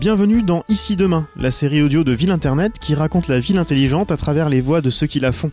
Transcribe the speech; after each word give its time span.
Bienvenue 0.00 0.42
dans 0.42 0.64
Ici 0.70 0.96
Demain, 0.96 1.26
la 1.36 1.50
série 1.50 1.82
audio 1.82 2.04
de 2.04 2.12
Ville 2.12 2.30
Internet 2.30 2.78
qui 2.78 2.94
raconte 2.94 3.28
la 3.28 3.38
ville 3.38 3.58
intelligente 3.58 4.10
à 4.10 4.16
travers 4.16 4.48
les 4.48 4.62
voix 4.62 4.80
de 4.80 4.88
ceux 4.88 5.06
qui 5.06 5.20
la 5.20 5.30
font. 5.30 5.50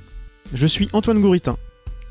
Je 0.53 0.65
suis 0.65 0.87
Antoine 0.93 1.19
Gouritin. 1.19 1.57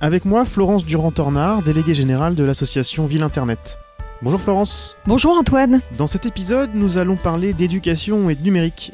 Avec 0.03 0.27
moi, 0.27 0.45
Florence 0.45 0.85
Durand-Tornard, 0.85 1.63
déléguée 1.63 1.95
générale 1.95 2.35
de 2.35 2.45
l'association 2.45 3.07
Ville 3.07 3.23
Internet. 3.23 3.79
Bonjour 4.21 4.39
Florence. 4.39 4.99
Bonjour 5.07 5.33
Antoine. 5.33 5.81
Dans 5.97 6.07
cet 6.07 6.27
épisode, 6.27 6.69
nous 6.75 6.99
allons 6.99 7.17
parler 7.17 7.55
d'éducation 7.55 8.29
et 8.29 8.35
de 8.35 8.43
numérique. 8.43 8.93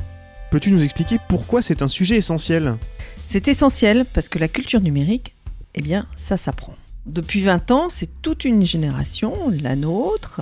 Peux-tu 0.52 0.70
nous 0.70 0.84
expliquer 0.84 1.18
pourquoi 1.28 1.62
c'est 1.62 1.82
un 1.82 1.88
sujet 1.88 2.18
essentiel? 2.18 2.76
C'est 3.24 3.48
essentiel 3.48 4.04
parce 4.14 4.28
que 4.28 4.38
la 4.38 4.46
culture 4.46 4.80
numérique, 4.80 5.34
eh 5.74 5.82
bien, 5.82 6.06
ça 6.14 6.36
s'apprend. 6.36 6.76
Depuis 7.06 7.40
20 7.40 7.70
ans, 7.72 7.88
c'est 7.90 8.22
toute 8.22 8.44
une 8.44 8.64
génération, 8.64 9.34
la 9.60 9.74
nôtre, 9.74 10.40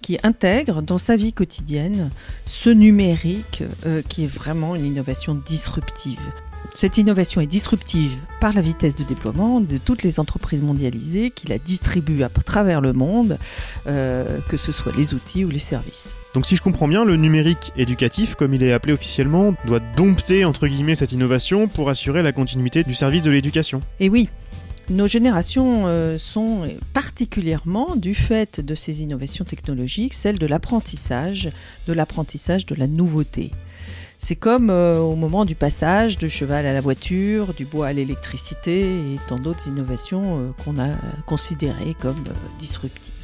qui 0.00 0.18
intègre 0.22 0.80
dans 0.80 0.96
sa 0.96 1.16
vie 1.16 1.34
quotidienne 1.34 2.10
ce 2.46 2.70
numérique 2.70 3.62
euh, 3.84 4.00
qui 4.08 4.24
est 4.24 4.28
vraiment 4.28 4.74
une 4.74 4.86
innovation 4.86 5.34
disruptive. 5.34 6.20
Cette 6.74 6.96
innovation 6.96 7.40
est 7.40 7.46
disruptive 7.46 8.16
par 8.40 8.54
la 8.54 8.62
vitesse 8.62 8.96
de 8.96 9.04
déploiement 9.04 9.60
de 9.60 9.76
toutes 9.76 10.02
les 10.02 10.18
entreprises 10.18 10.62
mondialisées 10.62 11.30
qui 11.30 11.46
la 11.46 11.58
distribuent 11.58 12.22
à 12.22 12.28
travers 12.28 12.80
le 12.80 12.94
monde, 12.94 13.38
euh, 13.86 14.38
que 14.48 14.56
ce 14.56 14.72
soit 14.72 14.92
les 14.96 15.12
outils 15.12 15.44
ou 15.44 15.50
les 15.50 15.58
services. 15.58 16.16
Donc 16.34 16.46
si 16.46 16.56
je 16.56 16.62
comprends 16.62 16.88
bien, 16.88 17.04
le 17.04 17.16
numérique 17.16 17.72
éducatif, 17.76 18.34
comme 18.34 18.54
il 18.54 18.62
est 18.62 18.72
appelé 18.72 18.94
officiellement, 18.94 19.54
doit 19.66 19.80
dompter 19.96 20.46
entre 20.46 20.68
guillemets 20.68 20.94
cette 20.94 21.12
innovation 21.12 21.68
pour 21.68 21.90
assurer 21.90 22.22
la 22.22 22.32
continuité 22.32 22.82
du 22.82 22.94
service 22.94 23.22
de 23.22 23.30
l'éducation. 23.30 23.82
Et 24.00 24.08
oui, 24.08 24.28
nos 24.90 25.06
générations 25.06 25.84
euh, 25.86 26.16
sont 26.18 26.68
particulièrement, 26.92 27.96
du 27.96 28.14
fait 28.14 28.60
de 28.60 28.74
ces 28.74 29.02
innovations 29.02 29.44
technologiques, 29.44 30.14
celles 30.14 30.38
de 30.38 30.46
l'apprentissage, 30.46 31.50
de 31.86 31.92
l'apprentissage 31.92 32.66
de 32.66 32.74
la 32.74 32.86
nouveauté. 32.86 33.50
C'est 34.18 34.36
comme 34.36 34.70
euh, 34.70 34.98
au 34.98 35.14
moment 35.14 35.44
du 35.44 35.54
passage 35.54 36.18
de 36.18 36.28
cheval 36.28 36.66
à 36.66 36.72
la 36.72 36.80
voiture, 36.80 37.54
du 37.54 37.64
bois 37.64 37.88
à 37.88 37.92
l'électricité 37.92 38.96
et 38.96 39.18
tant 39.28 39.38
d'autres 39.38 39.68
innovations 39.68 40.40
euh, 40.40 40.50
qu'on 40.64 40.78
a 40.78 40.88
considérées 41.26 41.94
comme 42.00 42.24
disruptives. 42.58 43.17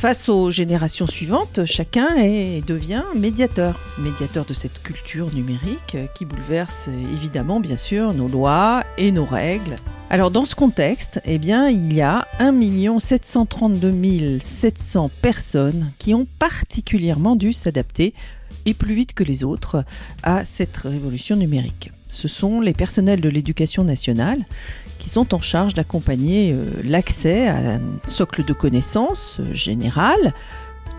Face 0.00 0.30
aux 0.30 0.50
générations 0.50 1.06
suivantes, 1.06 1.66
chacun 1.66 2.16
est, 2.16 2.66
devient 2.66 3.02
médiateur, 3.14 3.78
médiateur 3.98 4.46
de 4.46 4.54
cette 4.54 4.82
culture 4.82 5.30
numérique 5.34 5.98
qui 6.14 6.24
bouleverse 6.24 6.88
évidemment 7.12 7.60
bien 7.60 7.76
sûr 7.76 8.14
nos 8.14 8.26
lois 8.26 8.82
et 8.96 9.12
nos 9.12 9.26
règles. 9.26 9.76
Alors 10.08 10.30
dans 10.30 10.46
ce 10.46 10.54
contexte, 10.54 11.20
eh 11.26 11.36
bien, 11.36 11.68
il 11.68 11.92
y 11.92 12.00
a 12.00 12.26
1 12.38 12.98
732 12.98 14.38
700 14.38 15.10
personnes 15.20 15.92
qui 15.98 16.14
ont 16.14 16.26
particulièrement 16.38 17.36
dû 17.36 17.52
s'adapter 17.52 18.14
et 18.64 18.72
plus 18.72 18.94
vite 18.94 19.12
que 19.12 19.22
les 19.22 19.44
autres 19.44 19.84
à 20.22 20.46
cette 20.46 20.78
révolution 20.78 21.36
numérique. 21.36 21.90
Ce 22.08 22.26
sont 22.26 22.62
les 22.62 22.72
personnels 22.72 23.20
de 23.20 23.28
l'éducation 23.28 23.84
nationale 23.84 24.40
qui 25.00 25.08
sont 25.08 25.34
en 25.34 25.40
charge 25.40 25.74
d'accompagner 25.74 26.52
euh, 26.52 26.64
l'accès 26.84 27.48
à 27.48 27.56
un 27.56 27.80
socle 28.04 28.44
de 28.44 28.52
connaissances 28.52 29.38
euh, 29.40 29.54
général 29.54 30.32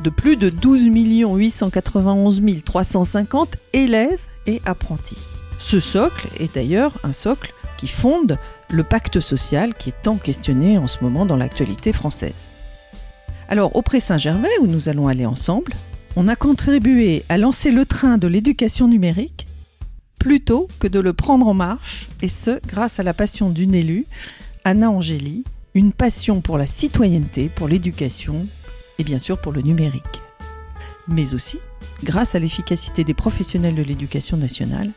de 0.04 0.10
plus 0.10 0.36
de 0.36 0.50
12 0.50 0.90
891 0.94 2.42
350 2.66 3.58
élèves 3.74 4.22
et 4.48 4.62
apprentis. 4.66 5.20
Ce 5.60 5.80
socle 5.80 6.28
est 6.40 6.56
d'ailleurs 6.56 6.98
un 7.04 7.14
socle 7.14 7.54
qui 7.78 7.88
fonde 7.88 8.38
le 8.70 8.84
pacte 8.84 9.20
social 9.20 9.76
qui 9.76 9.90
est 9.90 10.02
tant 10.02 10.18
questionné 10.18 10.78
en 10.78 10.88
ce 10.88 10.98
moment 11.02 11.26
dans 11.26 11.38
l'actualité 11.38 11.94
française. 11.94 12.34
Alors, 13.48 13.76
auprès 13.76 14.00
Saint-Gervais, 14.00 14.58
où 14.62 14.68
nous 14.68 14.90
allons 14.90 15.08
aller 15.08 15.26
ensemble, 15.26 15.74
on 16.16 16.28
a 16.28 16.36
contribué 16.36 17.24
à 17.30 17.38
lancer 17.38 17.72
le 17.72 17.86
train 17.86 18.18
de 18.18 18.28
l'éducation 18.28 18.88
numérique 18.88 19.46
plutôt 20.22 20.68
que 20.80 20.88
de 20.88 21.00
le 21.00 21.14
prendre 21.14 21.48
en 21.48 21.56
marche, 21.56 22.08
et 22.22 22.28
ce, 22.28 22.60
grâce 22.68 23.00
à 23.00 23.04
la 23.04 23.16
passion 23.16 23.50
d'une 23.50 23.74
élue, 23.74 24.06
Anna 24.64 24.92
Angéli, 24.92 25.44
une 25.74 25.92
passion 25.92 26.42
pour 26.42 26.60
la 26.60 26.68
citoyenneté, 26.68 27.50
pour 27.50 27.68
l'éducation 27.68 28.46
et 29.00 29.04
bien 29.04 29.18
sûr 29.18 29.42
pour 29.42 29.52
le 29.52 29.64
numérique. 29.64 30.22
Mais 31.08 31.34
aussi 31.34 31.58
grâce 32.04 32.36
à 32.36 32.40
l'efficacité 32.40 33.04
des 33.04 33.16
professionnels 33.16 33.74
de 33.74 33.82
l'éducation 33.82 34.38
nationale, 34.38 34.92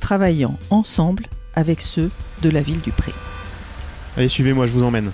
travaillant 0.00 0.58
ensemble 0.70 1.26
avec 1.54 1.80
ceux 1.80 2.10
de 2.42 2.50
la 2.50 2.62
ville 2.62 2.80
du 2.80 2.90
Pré. 2.90 3.12
Allez, 4.16 4.26
suivez-moi, 4.26 4.66
je 4.66 4.72
vous 4.72 4.82
emmène. 4.82 5.12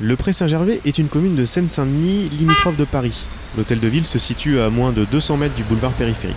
Le 0.00 0.14
Pré-Saint-Gervais 0.14 0.80
est 0.84 0.98
une 0.98 1.08
commune 1.08 1.34
de 1.34 1.44
Seine-Saint-Denis 1.44 2.28
limitrophe 2.28 2.76
de 2.76 2.84
Paris. 2.84 3.24
L'hôtel 3.56 3.80
de 3.80 3.88
ville 3.88 4.06
se 4.06 4.20
situe 4.20 4.60
à 4.60 4.70
moins 4.70 4.92
de 4.92 5.04
200 5.04 5.38
mètres 5.38 5.56
du 5.56 5.64
boulevard 5.64 5.90
périphérique. 5.90 6.36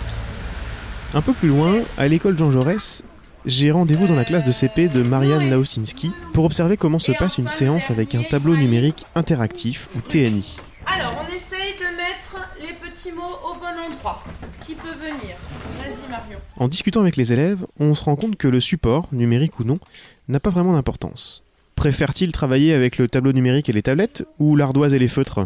Un 1.14 1.20
peu 1.20 1.32
plus 1.32 1.48
loin, 1.48 1.74
à 1.96 2.08
l'école 2.08 2.36
Jean 2.36 2.50
Jaurès, 2.50 3.04
j'ai 3.46 3.70
rendez-vous 3.70 4.08
dans 4.08 4.16
la 4.16 4.24
classe 4.24 4.42
de 4.42 4.50
CP 4.50 4.88
de 4.88 5.04
Marianne 5.04 5.48
Laosinski 5.48 6.10
pour 6.32 6.44
observer 6.44 6.76
comment 6.76 6.98
se 6.98 7.12
passe 7.12 7.38
une 7.38 7.46
séance 7.46 7.92
avec 7.92 8.16
un 8.16 8.24
tableau 8.24 8.56
numérique 8.56 9.04
interactif 9.14 9.88
ou 9.94 10.00
TNI. 10.00 10.56
Alors, 10.84 11.24
on 11.24 11.32
essaye 11.32 11.74
de 11.74 11.96
mettre 11.96 12.48
les 12.60 12.72
petits 12.72 13.12
mots 13.12 13.38
au 13.48 13.54
bon 13.54 13.92
endroit. 13.92 14.24
Qui 14.66 14.74
peut 14.74 14.88
venir 14.98 15.36
Vas-y 15.78 16.10
Marion. 16.10 16.38
En 16.56 16.66
discutant 16.66 17.00
avec 17.00 17.16
les 17.16 17.32
élèves, 17.32 17.64
on 17.78 17.94
se 17.94 18.02
rend 18.02 18.16
compte 18.16 18.34
que 18.34 18.48
le 18.48 18.58
support, 18.58 19.06
numérique 19.12 19.60
ou 19.60 19.64
non, 19.64 19.78
n'a 20.26 20.40
pas 20.40 20.50
vraiment 20.50 20.72
d'importance. 20.72 21.44
Préfère-t-il 21.82 22.30
travailler 22.30 22.74
avec 22.74 22.96
le 22.96 23.08
tableau 23.08 23.32
numérique 23.32 23.68
et 23.68 23.72
les 23.72 23.82
tablettes 23.82 24.24
ou 24.38 24.54
l'ardoise 24.54 24.94
et 24.94 25.00
les 25.00 25.08
feutres? 25.08 25.40
Euh, 25.40 25.44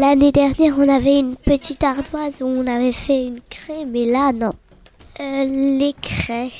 L'année 0.00 0.32
dernière, 0.32 0.76
on 0.76 0.88
avait 0.88 1.20
une 1.20 1.36
petite 1.36 1.84
ardoise 1.84 2.42
où 2.42 2.46
on 2.46 2.66
avait 2.66 2.90
fait 2.90 3.26
une 3.26 3.38
craie, 3.48 3.84
mais 3.86 4.06
là, 4.06 4.32
non. 4.32 4.52
Euh, 5.20 5.44
les 5.44 5.94
craies. 6.02 6.50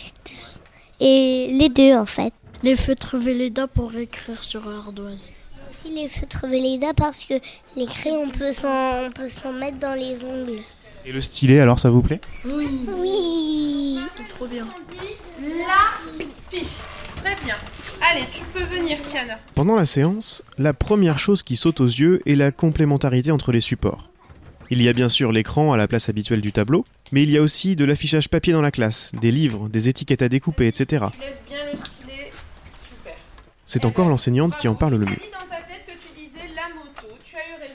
Et 1.00 1.48
les 1.50 1.68
deux, 1.68 1.96
en 1.96 2.06
fait. 2.06 2.32
Les 2.62 2.76
feutres 2.76 3.16
Velleda 3.16 3.66
pour 3.66 3.92
écrire 3.96 4.40
sur 4.44 4.70
l'ardoise. 4.70 5.32
Aussi 5.68 5.92
les 5.92 6.08
feutres 6.08 6.46
Velleda 6.46 6.94
parce 6.94 7.24
que 7.24 7.34
les 7.74 7.86
craies, 7.86 8.12
on 8.12 8.28
peut 8.30 8.52
s'en 8.52 9.06
on 9.06 9.10
peut 9.10 9.30
s'en 9.30 9.52
mettre 9.52 9.80
dans 9.80 9.94
les 9.94 10.22
ongles. 10.22 10.62
Et 11.04 11.10
le 11.10 11.20
stylet, 11.20 11.58
alors 11.58 11.80
ça 11.80 11.90
vous 11.90 12.02
plaît? 12.02 12.20
Oui, 12.44 12.68
Oui. 13.00 13.98
c'est 14.16 14.28
trop 14.28 14.46
bien. 14.46 14.64
On 14.64 14.92
dit 14.92 15.48
la 15.58 16.24
pie. 16.52 16.66
Très 17.16 17.34
bien. 17.44 17.56
Allez, 18.00 18.24
tu 18.32 18.42
peux 18.52 18.64
venir, 18.64 18.96
Tiana. 19.06 19.38
Pendant 19.54 19.76
la 19.76 19.86
séance, 19.86 20.42
la 20.56 20.72
première 20.72 21.18
chose 21.18 21.42
qui 21.42 21.56
saute 21.56 21.80
aux 21.80 21.86
yeux 21.86 22.20
est 22.26 22.34
la 22.36 22.52
complémentarité 22.52 23.30
entre 23.30 23.52
les 23.52 23.60
supports. 23.60 24.10
Il 24.70 24.82
y 24.82 24.88
a 24.88 24.92
bien 24.92 25.08
sûr 25.08 25.32
l'écran 25.32 25.72
à 25.72 25.76
la 25.76 25.88
place 25.88 26.08
habituelle 26.08 26.40
du 26.40 26.52
tableau, 26.52 26.84
mais 27.10 27.22
il 27.22 27.30
y 27.30 27.38
a 27.38 27.42
aussi 27.42 27.74
de 27.74 27.84
l'affichage 27.84 28.28
papier 28.28 28.52
dans 28.52 28.60
la 28.62 28.70
classe, 28.70 29.12
des 29.20 29.30
livres, 29.30 29.68
des 29.68 29.88
étiquettes 29.88 30.22
à 30.22 30.28
découper, 30.28 30.66
etc. 30.68 31.06
Tu 31.12 31.20
laisses 31.20 31.40
bien 31.48 31.58
le 31.72 31.76
stylet. 31.78 32.30
Super. 32.88 33.14
C'est 33.66 33.84
encore 33.84 34.08
l'enseignante 34.08 34.56
qui 34.56 34.68
en 34.68 34.74
parle 34.74 34.94
le 34.96 35.06
mieux. 35.06 35.16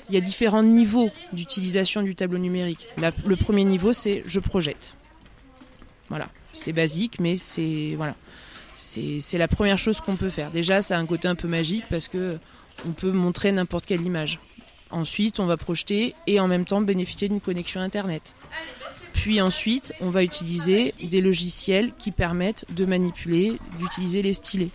Il 0.10 0.16
y 0.16 0.18
a 0.18 0.22
différents 0.22 0.62
niveaux 0.64 1.10
d'utilisation 1.32 2.04
du 2.04 2.14
tableau 2.14 2.38
numérique. 2.38 2.88
La- 2.98 3.10
le 3.26 3.36
premier 3.36 3.66
niveau, 3.66 3.94
c'est 3.94 4.22
je 4.28 4.40
projette. 4.40 4.94
Voilà, 6.10 6.28
c'est 6.52 6.74
basique, 6.74 7.20
mais 7.20 7.36
c'est 7.36 7.94
voilà, 7.98 8.16
c'est 8.76 9.38
la 9.38 9.48
première 9.48 9.78
chose 9.78 10.00
qu'on 10.02 10.16
peut 10.16 10.30
faire. 10.30 10.52
Déjà, 10.52 10.82
ça 10.82 10.98
a 10.98 11.00
un 11.00 11.06
côté 11.06 11.28
un 11.28 11.36
peu 11.36 11.48
magique 11.48 11.86
parce 11.90 12.08
que 12.08 12.38
on 12.88 12.92
peut 12.92 13.12
montrer 13.12 13.52
n'importe 13.52 13.86
quelle 13.86 14.02
image. 14.02 14.40
Ensuite, 14.90 15.40
on 15.40 15.46
va 15.46 15.58
projeter 15.58 16.14
et 16.28 16.40
en 16.40 16.48
même 16.48 16.66
temps 16.66 16.82
bénéficier 16.82 17.30
d'une 17.30 17.42
connexion 17.42 17.82
internet. 17.82 18.34
Puis 19.14 19.42
ensuite, 19.42 19.94
on 20.02 20.10
va 20.10 20.24
utiliser 20.24 20.94
des 21.02 21.22
logiciels 21.22 21.94
qui 21.98 22.12
permettent 22.12 22.66
de 22.72 22.86
manipuler, 22.86 23.58
d'utiliser 23.80 24.22
les 24.22 24.34
stylets. 24.34 24.70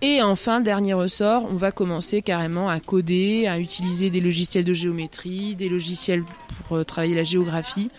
Et 0.00 0.22
enfin, 0.22 0.60
dernier 0.60 0.94
ressort, 0.94 1.46
on 1.50 1.56
va 1.56 1.72
commencer 1.72 2.22
carrément 2.22 2.70
à 2.70 2.78
coder, 2.78 3.46
à 3.46 3.58
utiliser 3.58 4.10
des 4.10 4.20
logiciels 4.20 4.64
de 4.64 4.72
géométrie, 4.72 5.56
des 5.56 5.68
logiciels 5.68 6.24
pour 6.66 6.76
euh, 6.76 6.84
travailler 6.84 7.16
la 7.16 7.24
géographie. 7.24 7.90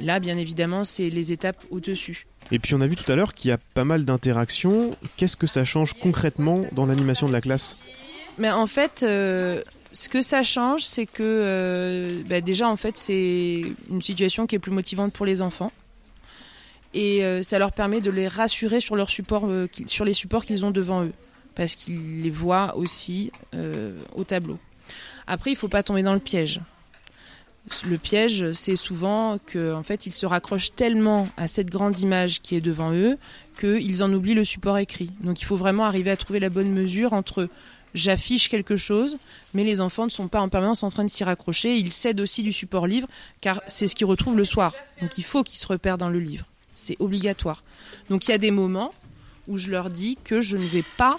Là, 0.00 0.20
bien 0.20 0.36
évidemment, 0.36 0.84
c'est 0.84 1.08
les 1.08 1.32
étapes 1.32 1.64
au-dessus. 1.70 2.26
Et 2.52 2.58
puis 2.58 2.74
on 2.74 2.80
a 2.80 2.86
vu 2.86 2.96
tout 2.96 3.10
à 3.10 3.16
l'heure 3.16 3.34
qu'il 3.34 3.48
y 3.48 3.52
a 3.52 3.58
pas 3.74 3.84
mal 3.84 4.04
d'interactions. 4.04 4.96
Qu'est-ce 5.16 5.36
que 5.36 5.46
ça 5.46 5.64
change 5.64 5.94
concrètement 5.94 6.64
dans 6.72 6.86
l'animation 6.86 7.26
de 7.26 7.32
la 7.32 7.40
classe? 7.40 7.76
Mais 8.38 8.50
en 8.50 8.66
fait, 8.66 9.02
euh, 9.02 9.62
ce 9.92 10.08
que 10.08 10.20
ça 10.20 10.42
change, 10.42 10.84
c'est 10.84 11.06
que 11.06 11.22
euh, 11.22 12.22
bah, 12.26 12.40
déjà, 12.40 12.68
en 12.68 12.76
fait, 12.76 12.96
c'est 12.96 13.62
une 13.90 14.02
situation 14.02 14.46
qui 14.46 14.54
est 14.54 14.58
plus 14.58 14.72
motivante 14.72 15.12
pour 15.12 15.26
les 15.26 15.42
enfants. 15.42 15.72
Et 16.94 17.24
euh, 17.24 17.42
ça 17.42 17.58
leur 17.58 17.72
permet 17.72 18.00
de 18.00 18.10
les 18.10 18.28
rassurer 18.28 18.80
sur, 18.80 18.96
leur 18.96 19.10
support, 19.10 19.48
sur 19.86 20.04
les 20.04 20.14
supports 20.14 20.44
qu'ils 20.44 20.64
ont 20.64 20.70
devant 20.70 21.04
eux. 21.04 21.12
Parce 21.54 21.74
qu'ils 21.74 22.22
les 22.22 22.30
voient 22.30 22.76
aussi 22.76 23.32
au 24.14 24.24
tableau. 24.24 24.58
Après, 25.26 25.50
il 25.50 25.56
faut 25.56 25.68
pas 25.68 25.82
tomber 25.82 26.02
dans 26.02 26.12
le 26.12 26.20
piège. 26.20 26.60
Le 27.84 27.98
piège, 27.98 28.52
c'est 28.52 28.76
souvent 28.76 29.38
que, 29.44 29.74
en 29.74 29.82
fait, 29.82 30.06
ils 30.06 30.12
se 30.12 30.24
raccrochent 30.24 30.74
tellement 30.74 31.28
à 31.36 31.48
cette 31.48 31.68
grande 31.68 31.98
image 31.98 32.40
qui 32.40 32.54
est 32.54 32.60
devant 32.60 32.92
eux 32.92 33.18
qu'ils 33.58 34.04
en 34.04 34.12
oublient 34.12 34.34
le 34.34 34.44
support 34.44 34.78
écrit. 34.78 35.10
Donc, 35.20 35.40
il 35.40 35.44
faut 35.44 35.56
vraiment 35.56 35.84
arriver 35.84 36.10
à 36.10 36.16
trouver 36.16 36.38
la 36.38 36.48
bonne 36.48 36.70
mesure 36.70 37.12
entre 37.12 37.48
j'affiche 37.96 38.48
quelque 38.48 38.76
chose, 38.76 39.18
mais 39.54 39.64
les 39.64 39.80
enfants 39.80 40.04
ne 40.04 40.10
sont 40.10 40.28
pas 40.28 40.40
en 40.40 40.48
permanence 40.48 40.82
en 40.82 40.90
train 40.90 41.04
de 41.04 41.10
s'y 41.10 41.24
raccrocher. 41.24 41.76
Ils 41.76 41.90
cèdent 41.90 42.20
aussi 42.20 42.42
du 42.42 42.52
support 42.52 42.86
livre, 42.86 43.08
car 43.40 43.60
c'est 43.66 43.86
ce 43.86 43.96
qu'ils 43.96 44.06
retrouvent 44.06 44.36
le 44.36 44.44
soir. 44.44 44.74
Donc 45.00 45.18
il 45.18 45.24
faut 45.24 45.42
qu'ils 45.42 45.58
se 45.58 45.66
repèrent 45.66 45.98
dans 45.98 46.10
le 46.10 46.20
livre. 46.20 46.46
C'est 46.74 46.96
obligatoire. 47.00 47.64
Donc 48.10 48.28
il 48.28 48.30
y 48.30 48.34
a 48.34 48.38
des 48.38 48.50
moments 48.50 48.92
où 49.48 49.58
je 49.58 49.70
leur 49.70 49.90
dis 49.90 50.18
que 50.22 50.40
je 50.40 50.56
ne 50.56 50.66
vais 50.66 50.84
pas 50.96 51.18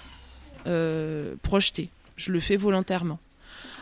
euh, 0.68 1.36
projeter. 1.42 1.90
Je 2.16 2.32
le 2.32 2.40
fais 2.40 2.58
volontairement. 2.58 3.20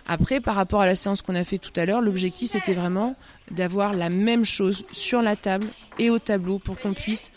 Après, 0.08 0.40
par 0.40 0.56
rapport 0.56 0.82
à 0.82 0.86
la 0.86 0.96
séance 0.96 1.22
qu'on 1.22 1.36
a 1.36 1.44
fait 1.44 1.58
tout 1.58 1.72
à 1.76 1.86
l'heure, 1.86 2.02
l'objectif 2.02 2.52
c'était 2.52 2.76
vraiment 2.76 3.16
d'avoir 3.52 3.94
la 3.94 4.10
même 4.10 4.46
chose 4.46 4.86
sur 4.92 5.22
la 5.22 5.36
table 5.36 5.68
et 5.98 6.10
au 6.10 6.20
tableau 6.20 6.60
pour 6.60 6.80
qu'on 6.80 6.94
puisse 6.94 7.32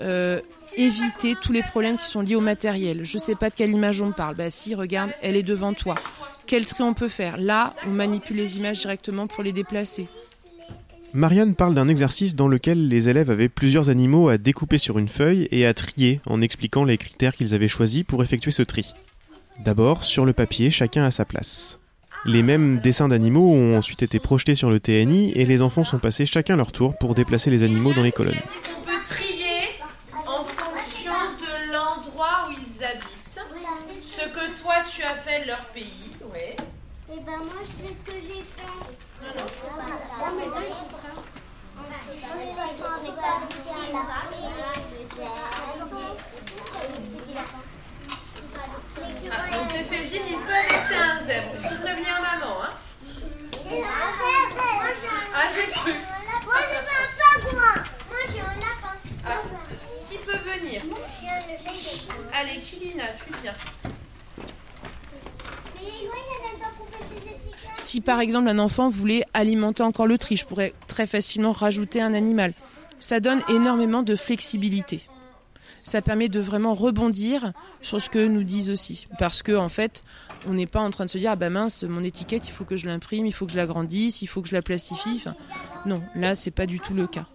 euh, 0.00 0.40
éviter 0.76 1.34
tous 1.40 1.52
les 1.52 1.62
problèmes 1.62 1.98
qui 1.98 2.06
sont 2.06 2.20
liés 2.20 2.36
au 2.36 2.40
matériel. 2.40 3.04
Je 3.04 3.18
sais 3.18 3.34
pas 3.34 3.50
de 3.50 3.54
quelle 3.54 3.70
image 3.70 4.02
on 4.02 4.12
parle. 4.12 4.34
Bah 4.34 4.50
si, 4.50 4.74
regarde, 4.74 5.10
elle 5.22 5.36
est 5.36 5.42
devant 5.42 5.72
toi. 5.72 5.94
Quel 6.46 6.66
trait 6.66 6.84
on 6.84 6.94
peut 6.94 7.08
faire? 7.08 7.36
Là, 7.38 7.74
on 7.86 7.90
manipule 7.90 8.36
les 8.36 8.58
images 8.58 8.80
directement 8.80 9.26
pour 9.26 9.42
les 9.42 9.52
déplacer. 9.52 10.06
Marianne 11.12 11.56
parle 11.56 11.74
d'un 11.74 11.88
exercice 11.88 12.36
dans 12.36 12.46
lequel 12.46 12.86
les 12.86 13.08
élèves 13.08 13.30
avaient 13.30 13.48
plusieurs 13.48 13.90
animaux 13.90 14.28
à 14.28 14.38
découper 14.38 14.78
sur 14.78 14.98
une 14.98 15.08
feuille 15.08 15.48
et 15.50 15.66
à 15.66 15.74
trier 15.74 16.20
en 16.26 16.40
expliquant 16.40 16.84
les 16.84 16.98
critères 16.98 17.34
qu'ils 17.34 17.54
avaient 17.54 17.66
choisis 17.66 18.04
pour 18.04 18.22
effectuer 18.22 18.52
ce 18.52 18.62
tri. 18.62 18.94
D'abord, 19.64 20.04
sur 20.04 20.24
le 20.24 20.32
papier, 20.32 20.70
chacun 20.70 21.04
à 21.04 21.10
sa 21.10 21.24
place. 21.24 21.79
Les 22.26 22.42
mêmes 22.42 22.80
dessins 22.80 23.08
d'animaux 23.08 23.50
ont 23.52 23.78
ensuite 23.78 24.02
été 24.02 24.18
projetés 24.18 24.54
sur 24.54 24.68
le 24.70 24.78
TNI 24.78 25.32
et 25.32 25.46
les 25.46 25.62
enfants 25.62 25.84
sont 25.84 25.98
passés 25.98 26.26
chacun 26.26 26.56
leur 26.56 26.70
tour 26.70 26.94
pour 26.98 27.14
déplacer 27.14 27.48
les 27.50 27.62
animaux 27.62 27.94
dans 27.94 28.02
les 28.02 28.12
colonnes. 28.12 28.34
On 28.78 28.82
peut 28.82 28.92
trier 29.08 29.80
en 30.26 30.44
fonction 30.44 31.12
de 31.40 31.72
l'endroit 31.72 32.48
où 32.48 32.52
ils 32.52 32.84
habitent, 32.84 33.40
ce 34.02 34.24
que 34.28 34.60
toi 34.60 34.74
tu 34.94 35.02
appelles 35.02 35.46
leur 35.46 35.64
pays? 35.66 36.10
Ouais. 36.32 36.56
Et 37.12 37.20
ben 37.20 37.38
moi 37.38 37.62
je 37.62 37.88
sais 37.88 37.94
ce 37.94 38.10
que 38.10 38.16
j'ai 38.20 38.42
fait. 38.42 38.60
Ah, 49.32 49.36
on 49.60 49.66
s'est 49.66 49.84
fait 49.84 50.04
dire, 50.06 50.22
il 50.28 50.38
peut 50.38 50.52
rester 50.52 50.94
un 50.94 51.18
zèbre. 51.24 51.50
Il 51.62 51.68
faut 51.68 51.82
prévenir 51.82 52.14
maman. 52.20 52.62
Hein. 52.62 52.72
Ah, 55.34 55.46
j'ai 55.54 55.70
cru. 55.70 55.92
Moi 56.44 56.54
j'ai 56.68 56.78
un 56.78 57.08
pingouin. 57.18 57.76
Moi 58.08 58.20
j'ai 58.32 58.40
un 58.40 58.56
lapin. 58.56 58.94
Ah, 59.24 59.42
qui 60.08 60.16
peut 60.18 60.38
venir 60.38 60.82
Allez, 62.32 62.60
Kilina, 62.60 63.04
tu 63.24 63.32
viens. 63.42 63.54
Mais 65.76 65.90
moi 66.06 66.16
il 66.16 66.28
n'aime 66.42 66.60
pas 66.60 66.70
couper 66.76 67.02
ses 67.08 67.22
étiquettes. 67.28 67.76
Si 67.76 67.98
par 68.10 68.18
exemple 68.18 68.48
un 68.48 68.58
enfant 68.58 68.88
voulait 68.88 69.24
alimenter 69.34 69.84
encore 69.84 70.08
le 70.08 70.18
tri, 70.18 70.36
je 70.36 70.44
pourrais 70.44 70.74
très 70.88 71.06
facilement 71.06 71.52
rajouter 71.52 72.00
un 72.00 72.12
animal. 72.12 72.52
Ça 72.98 73.20
donne 73.20 73.40
énormément 73.48 74.02
de 74.02 74.16
flexibilité. 74.16 75.02
Ça 75.84 76.02
permet 76.02 76.28
de 76.28 76.40
vraiment 76.40 76.74
rebondir 76.74 77.52
sur 77.82 78.00
ce 78.00 78.10
que 78.10 78.26
nous 78.26 78.42
disent 78.42 78.68
aussi. 78.68 79.06
Parce 79.20 79.44
que 79.44 79.56
en 79.56 79.68
fait, 79.68 80.02
on 80.48 80.54
n'est 80.54 80.66
pas 80.66 80.80
en 80.80 80.90
train 80.90 81.04
de 81.04 81.10
se 81.10 81.18
dire 81.18 81.30
ah 81.30 81.36
bah 81.36 81.50
mince, 81.50 81.84
mon 81.84 82.02
étiquette, 82.02 82.48
il 82.48 82.50
faut 82.50 82.64
que 82.64 82.76
je 82.76 82.86
l'imprime, 82.86 83.26
il 83.26 83.32
faut 83.32 83.46
que 83.46 83.52
je 83.52 83.56
l'agrandisse, 83.56 84.22
il 84.22 84.26
faut 84.26 84.42
que 84.42 84.48
je 84.48 84.56
la 84.56 84.62
plastifie. 84.62 85.22
Non, 85.86 86.02
là 86.16 86.34
c'est 86.34 86.50
pas 86.50 86.66
du 86.66 86.80
tout 86.80 86.94
le 86.94 87.06
cas. 87.06 87.26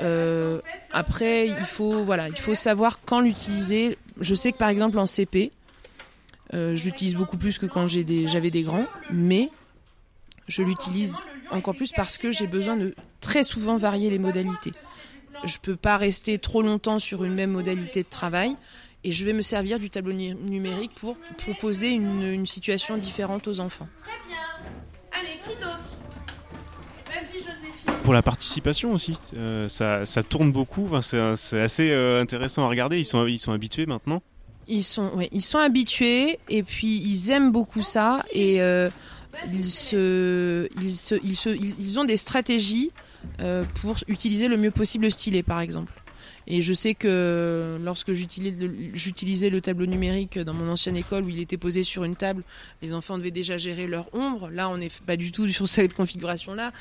Euh, 0.00 0.60
après, 0.90 1.46
il 1.46 1.64
faut 1.64 2.04
voilà, 2.04 2.28
il 2.28 2.38
faut 2.38 2.54
savoir 2.54 3.00
quand 3.06 3.20
l'utiliser. 3.20 3.96
Je 4.20 4.34
sais 4.34 4.52
que 4.52 4.58
par 4.58 4.68
exemple 4.68 4.98
en 4.98 5.06
CP, 5.06 5.52
euh, 6.52 6.76
je 6.76 6.84
l'utilise 6.84 7.14
beaucoup 7.14 7.38
plus 7.38 7.56
que 7.56 7.64
quand 7.64 7.86
j'avais 7.88 8.50
des 8.50 8.62
grands, 8.62 8.84
mais 9.10 9.48
je 10.48 10.62
l'utilise 10.62 11.14
encore 11.50 11.74
plus 11.74 11.92
parce 11.92 12.18
que 12.18 12.30
j'ai 12.30 12.46
besoin 12.46 12.76
de 12.76 12.94
très 13.20 13.42
souvent 13.42 13.76
varier 13.76 14.10
les 14.10 14.18
modalités. 14.18 14.72
Je 15.44 15.58
peux 15.58 15.76
pas 15.76 15.96
rester 15.96 16.38
trop 16.38 16.62
longtemps 16.62 16.98
sur 16.98 17.24
une 17.24 17.34
même 17.34 17.50
modalité 17.50 18.02
de 18.02 18.08
travail 18.08 18.54
et 19.04 19.10
je 19.12 19.24
vais 19.24 19.32
me 19.32 19.42
servir 19.42 19.78
du 19.78 19.90
tableau 19.90 20.12
nu- 20.12 20.34
numérique 20.34 20.92
pour 20.94 21.16
proposer 21.38 21.88
une, 21.88 22.22
une 22.22 22.46
situation 22.46 22.96
différente 22.96 23.48
aux 23.48 23.58
enfants. 23.60 23.88
Très 24.02 24.12
bien. 24.28 24.38
Allez, 25.12 25.38
qui 25.44 25.56
d'autre? 25.56 25.90
Vas-y, 27.06 27.38
Joséphine. 27.38 28.02
Pour 28.04 28.12
la 28.14 28.22
participation 28.22 28.92
aussi, 28.92 29.18
euh, 29.36 29.68
ça, 29.68 30.06
ça 30.06 30.22
tourne 30.22 30.52
beaucoup, 30.52 30.84
enfin, 30.86 31.02
c'est 31.02 31.36
c'est 31.36 31.60
assez 31.60 31.90
euh, 31.90 32.20
intéressant 32.20 32.64
à 32.64 32.68
regarder, 32.68 32.98
ils 32.98 33.04
sont, 33.04 33.26
ils 33.26 33.38
sont 33.38 33.52
habitués 33.52 33.86
maintenant. 33.86 34.22
Ils 34.68 34.84
sont, 34.84 35.10
ouais, 35.16 35.28
ils 35.32 35.42
sont 35.42 35.58
habitués 35.58 36.38
et 36.48 36.62
puis 36.62 36.98
ils 36.98 37.30
aiment 37.32 37.50
beaucoup 37.50 37.82
ça 37.82 38.24
et 38.32 38.62
euh, 38.62 38.90
ils, 39.52 39.64
se, 39.66 40.68
ils, 40.80 40.90
se, 40.92 41.14
ils, 41.22 41.36
se- 41.36 41.48
ils- 41.80 41.98
ont 41.98 42.04
des 42.04 42.16
stratégies 42.16 42.90
euh, 43.40 43.64
pour 43.80 43.96
utiliser 44.08 44.48
le 44.48 44.56
mieux 44.56 44.70
possible 44.70 45.04
le 45.04 45.10
stylet 45.10 45.42
par 45.42 45.60
exemple. 45.60 45.92
Et 46.48 46.60
je 46.60 46.72
sais 46.72 46.94
que 46.94 47.78
lorsque 47.84 48.12
j'utilisais 48.14 49.48
le 49.48 49.60
tableau 49.60 49.86
numérique 49.86 50.40
dans 50.40 50.54
mon 50.54 50.68
ancienne 50.72 50.96
école 50.96 51.24
où 51.24 51.28
il 51.28 51.38
était 51.38 51.56
posé 51.56 51.84
sur 51.84 52.02
une 52.02 52.16
table, 52.16 52.42
les 52.82 52.92
enfants 52.94 53.16
devaient 53.16 53.30
déjà 53.30 53.56
gérer 53.56 53.86
leur 53.86 54.12
ombre. 54.12 54.50
Là, 54.50 54.68
on 54.68 54.76
n'est 54.78 54.88
pas 55.06 55.16
du 55.16 55.30
tout 55.30 55.48
sur 55.48 55.68
cette 55.68 55.94
configuration-là. 55.94 56.72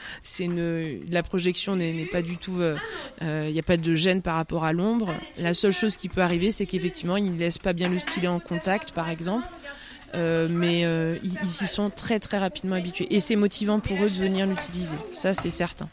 La 1.12 1.22
projection 1.22 1.76
n'est 1.76 2.08
pas 2.08 2.24
du 2.24 2.38
tout. 2.38 2.60
Il 3.22 3.52
n'y 3.54 3.60
a 3.60 3.64
pas 3.64 3.78
de 3.78 3.94
gêne 3.94 4.24
par 4.24 4.36
rapport 4.36 4.64
à 4.64 4.74
l'ombre. 4.74 5.14
La 5.38 5.54
seule 5.54 5.74
chose 5.74 5.96
qui 5.96 6.10
peut 6.10 6.22
arriver, 6.22 6.50
c'est 6.50 6.66
qu'effectivement, 6.66 7.18
ils 7.18 7.32
ne 7.32 7.38
laissent 7.38 7.60
pas 7.60 7.74
bien 7.74 7.88
le 7.90 8.00
stylet 8.00 8.30
en 8.30 8.40
contact, 8.40 8.94
par 8.94 9.10
exemple. 9.10 9.46
Euh, 10.14 10.48
mais 10.50 10.86
euh, 10.86 11.18
ils 11.24 11.38
ils 11.42 11.50
s'y 11.50 11.68
sont 11.68 11.90
très 11.90 12.20
très 12.20 12.38
rapidement 12.38 12.76
habitués 12.76 13.08
et 13.12 13.20
c'est 13.20 13.38
motivant 13.38 13.80
pour 13.80 13.96
eux 13.98 14.10
de 14.10 14.16
venir 14.16 14.46
l'utiliser. 14.46 14.98
Ça, 15.14 15.34
c'est 15.34 15.50
certain. 15.50 15.88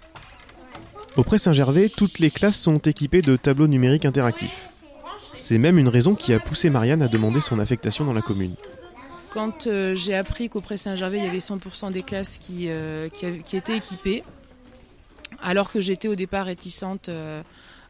Au 1.17 1.23
Pré 1.23 1.39
Saint-Gervais, 1.39 1.89
toutes 1.89 2.19
les 2.19 2.31
classes 2.31 2.59
sont 2.59 2.79
équipées 2.79 3.23
de 3.23 3.37
tableaux 3.37 3.67
numériques 3.67 4.05
interactifs. 4.05 4.71
C'est 5.35 5.59
même 5.59 5.79
une 5.79 5.89
raison 5.89 6.15
qui 6.15 6.33
a 6.33 6.41
poussé 6.41 6.71
Marianne 6.71 7.03
à 7.03 7.09
demander 7.09 7.41
son 7.41 7.59
affectation 7.61 8.05
dans 8.05 8.13
la 8.13 8.23
commune. 8.23 8.55
Quand 9.31 9.67
euh, 9.67 9.95
j'ai 9.95 10.15
appris 10.15 10.49
qu'au 10.49 10.61
Pré 10.61 10.77
Saint-Gervais, 10.77 11.19
il 11.19 11.25
y 11.25 11.29
avait 11.29 11.39
100% 11.39 11.93
des 11.93 12.03
classes 12.03 12.39
qui, 12.39 12.69
qui, 13.13 13.57
étaient 13.57 13.77
équipées, 13.77 14.25
alors 15.43 15.71
que 15.71 15.81
j'étais 15.81 16.09
au 16.09 16.15
départ 16.15 16.47
réticente 16.47 17.11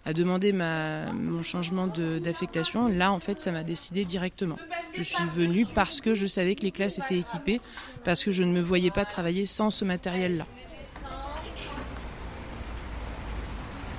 à 0.09 0.15
demander 0.15 0.55
ma, 0.55 1.13
mon 1.13 1.43
changement 1.43 1.87
d'affectation, 1.87 2.89
là, 2.89 3.13
en 3.13 3.21
fait, 3.21 3.39
ça 3.41 3.53
m'a 3.53 3.63
décidé 3.63 4.07
directement. 4.07 4.57
Je 4.95 5.03
suis 5.03 5.23
venue 5.37 5.67
parce 5.75 6.01
que 6.01 6.15
je 6.15 6.27
savais 6.27 6.55
que 6.55 6.63
les 6.63 6.71
classes 6.71 6.99
étaient 6.99 7.19
équipées, 7.19 7.61
parce 8.05 8.25
que 8.25 8.31
je 8.31 8.43
ne 8.43 8.51
me 8.51 8.63
voyais 8.63 8.91
pas 8.91 9.05
travailler 9.05 9.45
sans 9.45 9.69
ce 9.69 9.85
matériel-là. 9.85 10.47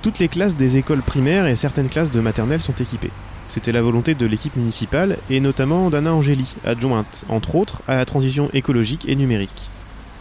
Toutes 0.02 0.18
les 0.18 0.26
classes 0.26 0.56
des 0.56 0.78
écoles 0.78 1.02
primaires 1.02 1.46
et 1.46 1.54
certaines 1.54 1.88
classes 1.88 2.10
de 2.10 2.18
maternelle 2.18 2.60
sont 2.60 2.74
équipées. 2.74 3.12
C'était 3.48 3.70
la 3.70 3.80
volonté 3.80 4.16
de 4.16 4.26
l'équipe 4.26 4.56
municipale 4.56 5.16
et 5.30 5.38
notamment 5.38 5.90
d'Anna 5.90 6.12
Angéli, 6.12 6.56
adjointe, 6.64 7.24
entre 7.28 7.54
autres, 7.54 7.82
à 7.86 7.94
la 7.94 8.04
transition 8.04 8.50
écologique 8.52 9.08
et 9.08 9.14
numérique. 9.14 9.68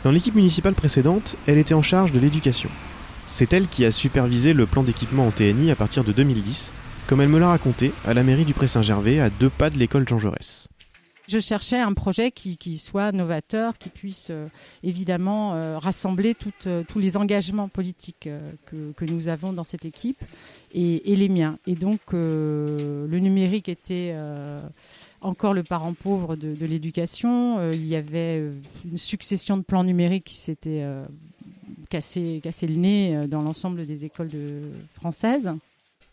Dans 0.03 0.11
l'équipe 0.11 0.35
municipale 0.35 0.75
précédente, 0.75 1.35
elle 1.47 1.57
était 1.57 1.73
en 1.73 1.81
charge 1.81 2.11
de 2.11 2.19
l'éducation. 2.19 2.69
C'est 3.31 3.53
elle 3.53 3.67
qui 3.67 3.85
a 3.85 3.91
supervisé 3.91 4.53
le 4.53 4.65
plan 4.65 4.81
d'équipement 4.81 5.27
en 5.27 5.31
TNI 5.31 5.69
à 5.69 5.75
partir 5.75 6.03
de 6.03 6.11
2010, 6.11 6.73
comme 7.05 7.21
elle 7.21 7.29
me 7.29 7.37
l'a 7.37 7.49
raconté 7.49 7.93
à 8.03 8.15
la 8.15 8.23
mairie 8.23 8.43
du 8.43 8.55
Pré-Saint-Gervais 8.55 9.19
à 9.19 9.29
deux 9.29 9.51
pas 9.51 9.69
de 9.69 9.77
l'école 9.77 10.09
Jean 10.09 10.17
Jaurès. 10.17 10.67
Je 11.27 11.37
cherchais 11.37 11.77
un 11.77 11.93
projet 11.93 12.31
qui, 12.31 12.79
soit 12.79 13.11
novateur, 13.11 13.77
qui 13.77 13.89
puisse 13.89 14.29
euh, 14.31 14.47
évidemment 14.81 15.53
euh, 15.53 15.77
rassembler 15.77 16.35
euh, 16.65 16.83
tous 16.87 16.97
les 16.97 17.17
engagements 17.17 17.69
politiques 17.69 18.27
que, 18.65 19.05
nous 19.05 19.27
avons 19.27 19.53
dans 19.53 19.63
cette 19.63 19.85
équipe 19.85 20.23
et, 20.73 21.15
les 21.15 21.29
miens. 21.29 21.59
Et 21.67 21.75
donc 21.75 21.99
le 22.13 23.07
numérique 23.11 23.69
était 23.69 24.15
encore 25.21 25.53
le 25.53 25.61
parent 25.61 25.93
pauvre 25.93 26.35
de, 26.35 26.65
l'éducation. 26.65 27.71
Il 27.71 27.85
y 27.85 27.95
avait 27.95 28.43
une 28.85 28.97
succession 28.97 29.55
de 29.55 29.61
plans 29.61 29.83
numériques 29.83 30.25
qui 30.25 30.37
s'étaient 30.37 30.83
cassé 31.89 32.41
le 32.67 32.75
nez 32.75 33.15
euh, 33.15 33.27
dans 33.27 33.41
l'ensemble 33.41 33.85
des 33.85 34.05
écoles 34.05 34.29
de, 34.29 34.61
françaises. 34.93 35.51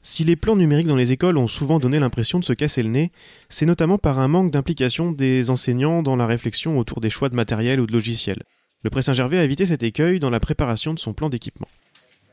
Si 0.02 0.24
les 0.24 0.36
plans 0.36 0.56
numériques 0.56 0.86
dans 0.86 0.96
les 0.96 1.12
écoles 1.12 1.36
ont 1.36 1.48
souvent 1.48 1.78
donné 1.78 1.98
l'impression 1.98 2.38
de 2.38 2.44
se 2.44 2.52
casser 2.52 2.82
le 2.82 2.90
nez, 2.90 3.10
c'est 3.48 3.66
notamment 3.66 3.98
par 3.98 4.18
un 4.18 4.28
manque 4.28 4.50
d'implication 4.50 5.10
des 5.10 5.50
enseignants 5.50 6.02
dans 6.02 6.16
la 6.16 6.26
réflexion 6.26 6.78
autour 6.78 7.00
des 7.00 7.10
choix 7.10 7.28
de 7.28 7.34
matériel 7.34 7.80
ou 7.80 7.86
de 7.86 7.92
logiciel. 7.92 8.42
Le 8.82 8.90
Pré 8.90 9.02
Saint-Gervais 9.02 9.38
a 9.38 9.44
évité 9.44 9.66
cet 9.66 9.82
écueil 9.82 10.20
dans 10.20 10.30
la 10.30 10.38
préparation 10.38 10.94
de 10.94 10.98
son 10.98 11.12
plan 11.12 11.28
d'équipement. 11.28 11.66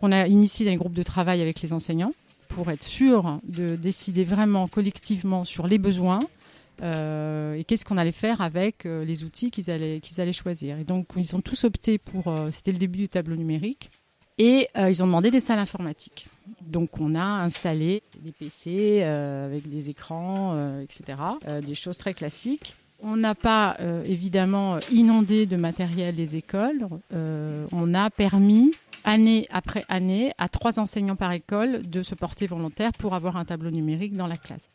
On 0.01 0.11
a 0.11 0.27
initié 0.27 0.69
un 0.69 0.75
groupe 0.75 0.93
de 0.93 1.03
travail 1.03 1.41
avec 1.41 1.61
les 1.61 1.73
enseignants 1.73 2.13
pour 2.49 2.69
être 2.69 2.83
sûr 2.83 3.39
de 3.47 3.75
décider 3.75 4.23
vraiment 4.23 4.67
collectivement 4.67 5.43
sur 5.43 5.65
les 5.65 5.79
besoins 5.79 6.19
euh, 6.81 7.53
et 7.53 7.63
qu'est-ce 7.63 7.85
qu'on 7.85 7.97
allait 7.97 8.11
faire 8.11 8.41
avec 8.41 8.85
euh, 8.85 9.05
les 9.05 9.23
outils 9.23 9.51
qu'ils 9.51 9.69
allaient, 9.69 9.99
qu'ils 9.99 10.19
allaient 10.19 10.33
choisir. 10.33 10.77
Et 10.79 10.83
donc, 10.83 11.07
ils 11.15 11.35
ont 11.35 11.41
tous 11.41 11.63
opté 11.63 11.97
pour, 11.97 12.27
euh, 12.27 12.49
c'était 12.51 12.71
le 12.71 12.77
début 12.77 12.99
du 12.99 13.09
tableau 13.09 13.35
numérique, 13.35 13.91
et 14.39 14.67
ils 14.75 15.03
ont 15.03 15.05
demandé 15.05 15.29
des 15.29 15.39
salles 15.39 15.59
informatiques. 15.59 16.25
Donc, 16.65 16.99
on 16.99 17.13
a 17.13 17.23
installé 17.23 18.01
des 18.19 18.31
PC 18.31 19.03
avec 19.03 19.69
des 19.69 19.91
écrans, 19.91 20.79
etc., 20.79 21.19
des 21.63 21.75
choses 21.75 21.97
très 21.99 22.15
classiques. 22.15 22.75
On 22.99 23.15
n'a 23.15 23.35
pas 23.35 23.77
évidemment 24.05 24.79
inondé 24.91 25.45
de 25.45 25.55
matériel 25.55 26.15
les 26.15 26.35
écoles. 26.35 26.87
On 27.11 27.93
a 27.93 28.09
permis 28.09 28.71
année 29.03 29.47
après 29.51 29.85
année 29.87 30.31
à 30.39 30.49
trois 30.49 30.79
enseignants 30.79 31.15
par 31.15 31.31
école 31.31 31.87
de 31.87 32.01
se 32.01 32.15
porter 32.15 32.47
volontaire 32.47 32.91
pour 32.93 33.13
avoir 33.13 33.37
un 33.37 33.45
tableau 33.45 33.69
numérique 33.69 34.15
dans 34.15 34.27
la 34.27 34.37
classe. 34.37 34.71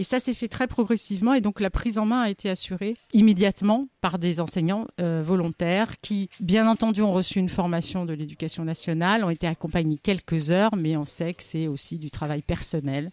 Et 0.00 0.04
ça 0.04 0.20
s'est 0.20 0.32
fait 0.32 0.46
très 0.46 0.68
progressivement 0.68 1.34
et 1.34 1.40
donc 1.40 1.58
la 1.58 1.70
prise 1.70 1.98
en 1.98 2.06
main 2.06 2.20
a 2.22 2.30
été 2.30 2.48
assurée 2.48 2.94
immédiatement 3.12 3.88
par 4.00 4.16
des 4.18 4.38
enseignants 4.38 4.86
euh, 5.00 5.22
volontaires 5.26 5.98
qui, 6.00 6.28
bien 6.38 6.68
entendu, 6.68 7.02
ont 7.02 7.12
reçu 7.12 7.40
une 7.40 7.48
formation 7.48 8.06
de 8.06 8.12
l'éducation 8.12 8.64
nationale, 8.64 9.24
ont 9.24 9.30
été 9.30 9.48
accompagnés 9.48 9.98
quelques 10.00 10.52
heures, 10.52 10.76
mais 10.76 10.96
on 10.96 11.04
sait 11.04 11.34
que 11.34 11.42
c'est 11.42 11.66
aussi 11.66 11.98
du 11.98 12.12
travail 12.12 12.42
personnel. 12.42 13.10